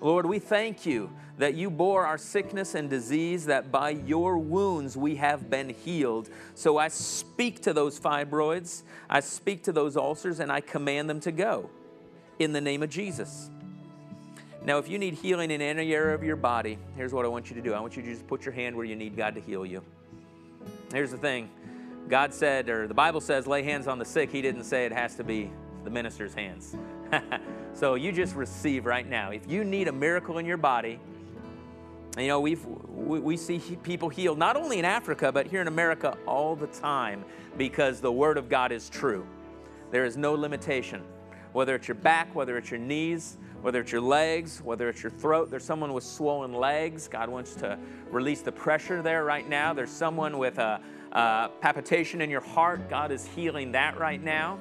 [0.00, 4.96] Lord, we thank you that you bore our sickness and disease, that by your wounds
[4.96, 6.30] we have been healed.
[6.54, 11.20] So I speak to those fibroids, I speak to those ulcers, and I command them
[11.20, 11.68] to go
[12.38, 13.50] in the name of Jesus.
[14.64, 17.50] Now, if you need healing in any area of your body, here's what I want
[17.50, 19.34] you to do I want you to just put your hand where you need God
[19.34, 19.82] to heal you.
[20.92, 21.50] Here's the thing
[22.10, 24.32] God said, or the Bible says, lay hands on the sick.
[24.32, 25.50] He didn't say it has to be
[25.84, 26.76] the minister's hands.
[27.72, 29.30] so you just receive right now.
[29.30, 30.98] If you need a miracle in your body,
[32.18, 35.68] you know, we've, we, we see people healed not only in Africa, but here in
[35.68, 37.24] America all the time
[37.56, 39.24] because the Word of God is true.
[39.92, 41.04] There is no limitation.
[41.52, 45.10] Whether it's your back, whether it's your knees, whether it's your legs, whether it's your
[45.10, 45.50] throat.
[45.50, 47.06] There's someone with swollen legs.
[47.06, 47.78] God wants to
[48.10, 49.72] release the pressure there right now.
[49.72, 50.80] There's someone with a,
[51.12, 52.88] a palpitation in your heart.
[52.88, 54.58] God is healing that right now.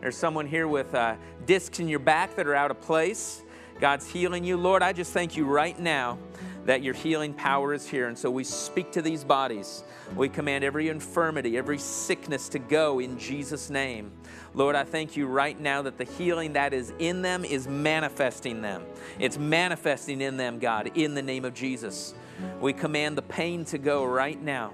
[0.00, 3.42] There's someone here with uh, discs in your back that are out of place.
[3.80, 4.56] God's healing you.
[4.56, 6.18] Lord, I just thank you right now
[6.66, 8.08] that your healing power is here.
[8.08, 9.82] And so we speak to these bodies.
[10.14, 14.12] We command every infirmity, every sickness to go in Jesus' name.
[14.54, 18.60] Lord, I thank you right now that the healing that is in them is manifesting
[18.60, 18.84] them.
[19.18, 22.14] It's manifesting in them, God, in the name of Jesus.
[22.60, 24.72] We command the pain to go right now.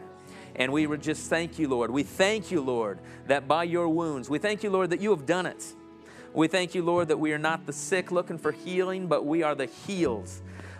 [0.56, 1.90] And we would just thank you, Lord.
[1.90, 5.26] We thank you, Lord, that by your wounds, we thank you, Lord, that you have
[5.26, 5.64] done it.
[6.32, 9.42] We thank you, Lord, that we are not the sick looking for healing, but we
[9.42, 10.30] are the healed.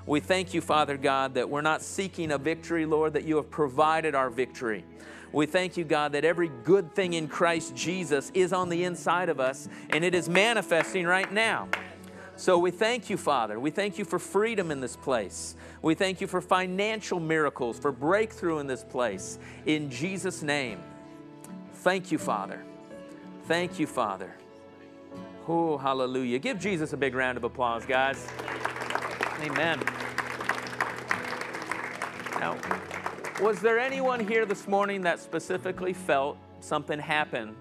[0.07, 3.51] We thank you, Father God, that we're not seeking a victory, Lord, that you have
[3.51, 4.85] provided our victory.
[5.33, 9.29] We thank you, God, that every good thing in Christ Jesus is on the inside
[9.29, 11.69] of us and it is manifesting right now.
[12.37, 13.61] So we thank you, Father.
[13.61, 15.55] We thank you for freedom in this place.
[15.83, 19.39] We thank you for financial miracles, for breakthrough in this place.
[19.67, 20.81] In Jesus' name.
[21.75, 22.65] Thank you, Father.
[23.47, 24.35] Thank you, Father.
[25.47, 26.39] Oh, hallelujah.
[26.39, 28.27] Give Jesus a big round of applause, guys.
[29.41, 29.79] Amen.
[32.41, 32.57] Now,
[33.41, 37.55] was there anyone here this morning that specifically felt something happen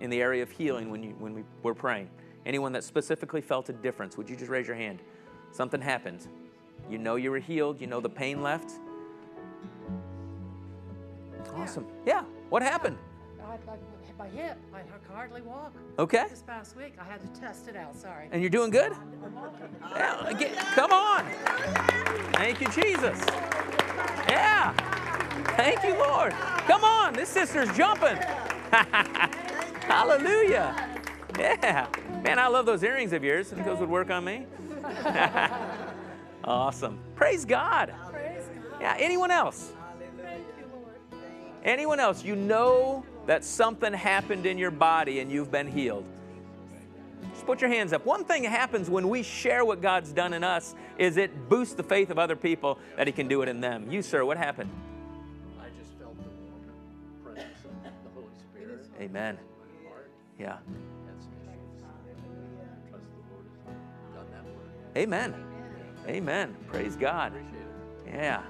[0.00, 2.08] in the area of healing when, you, when we were praying?
[2.44, 4.16] Anyone that specifically felt a difference?
[4.16, 5.00] Would you just raise your hand?
[5.52, 6.26] Something happened.
[6.90, 7.80] You know you were healed.
[7.80, 8.72] You know the pain left.
[11.54, 11.86] Awesome.
[12.06, 12.24] Yeah.
[12.48, 12.98] What happened?
[13.44, 13.76] I, I,
[14.18, 15.72] my hip, I could hardly walk.
[15.98, 16.26] Okay.
[16.28, 17.96] This past week, I had to test it out.
[17.96, 18.28] Sorry.
[18.30, 18.92] And you're doing good?
[19.96, 21.24] Yeah, come on.
[22.34, 23.20] Thank you, Jesus.
[24.28, 24.72] Yeah.
[25.56, 26.32] Thank you, Lord.
[26.66, 27.14] Come on.
[27.14, 28.16] This sister's jumping.
[29.82, 30.88] Hallelujah.
[31.38, 31.86] Yeah.
[32.22, 33.48] Man, I love those earrings of yours.
[33.48, 34.46] Think those would work on me?
[36.44, 36.98] awesome.
[37.16, 37.92] Praise God.
[38.80, 38.96] Yeah.
[38.98, 39.72] Anyone else?
[41.64, 42.24] Anyone else?
[42.24, 46.04] You know that something happened in your body and you've been healed.
[47.32, 48.04] Just put your hands up.
[48.04, 51.74] One thing that happens when we share what God's done in us is it boosts
[51.74, 53.90] the faith of other people that He can do it in them.
[53.90, 54.70] You, sir, what happened?
[55.60, 58.86] I just felt the warm presence of the Holy Spirit.
[59.00, 59.38] Amen.
[59.38, 60.10] in my heart.
[60.38, 60.58] Yeah.
[64.94, 65.02] Work.
[65.02, 65.34] Amen.
[66.08, 66.56] Amen.
[66.66, 67.32] Praise God.
[67.32, 67.54] Appreciate
[68.06, 68.14] it.
[68.14, 68.42] Yeah.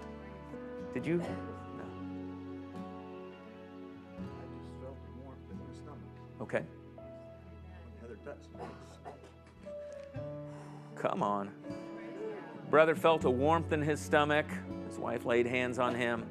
[0.94, 1.20] Did you?
[1.20, 1.30] I just
[4.80, 5.98] felt warmth in my stomach
[6.40, 6.62] Okay.
[8.00, 8.60] Heather touched me.
[10.96, 11.50] Come on.
[12.70, 14.46] Brother felt a warmth in his stomach.
[14.88, 16.26] His wife laid hands on him.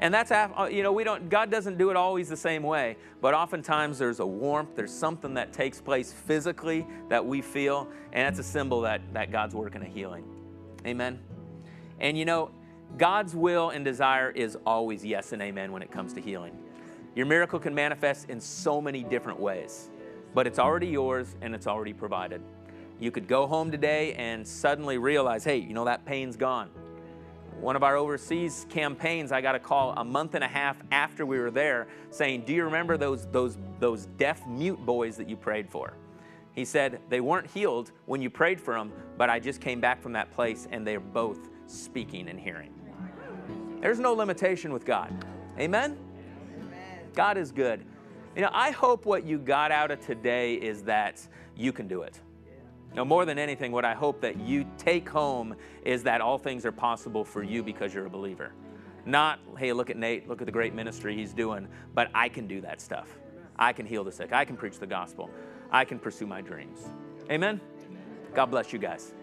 [0.00, 2.96] And that's, uh, you know, we don't, God doesn't do it always the same way,
[3.20, 8.26] but oftentimes there's a warmth, there's something that takes place physically that we feel, and
[8.26, 10.24] that's a symbol that, that God's working a healing.
[10.86, 11.18] Amen.
[11.98, 12.52] And you know,
[12.96, 16.56] God's will and desire is always yes and amen when it comes to healing.
[17.16, 19.90] Your miracle can manifest in so many different ways,
[20.32, 22.40] but it's already yours and it's already provided.
[23.00, 26.70] You could go home today and suddenly realize, hey, you know, that pain's gone.
[27.60, 31.26] One of our overseas campaigns, I got a call a month and a half after
[31.26, 35.36] we were there saying, Do you remember those, those, those deaf mute boys that you
[35.36, 35.92] prayed for?
[36.52, 40.00] He said, They weren't healed when you prayed for them, but I just came back
[40.00, 42.72] from that place and they're both speaking and hearing.
[43.80, 45.12] There's no limitation with God.
[45.58, 45.98] Amen?
[47.14, 47.84] God is good.
[48.36, 51.20] You know, I hope what you got out of today is that
[51.56, 52.20] you can do it.
[52.94, 56.64] Now, more than anything, what I hope that you take home is that all things
[56.66, 58.52] are possible for you because you're a believer.
[59.04, 62.46] Not, hey, look at Nate, look at the great ministry he's doing, but I can
[62.46, 63.18] do that stuff.
[63.58, 65.30] I can heal the sick, I can preach the gospel,
[65.70, 66.88] I can pursue my dreams.
[67.30, 67.60] Amen?
[68.34, 69.14] God bless you guys.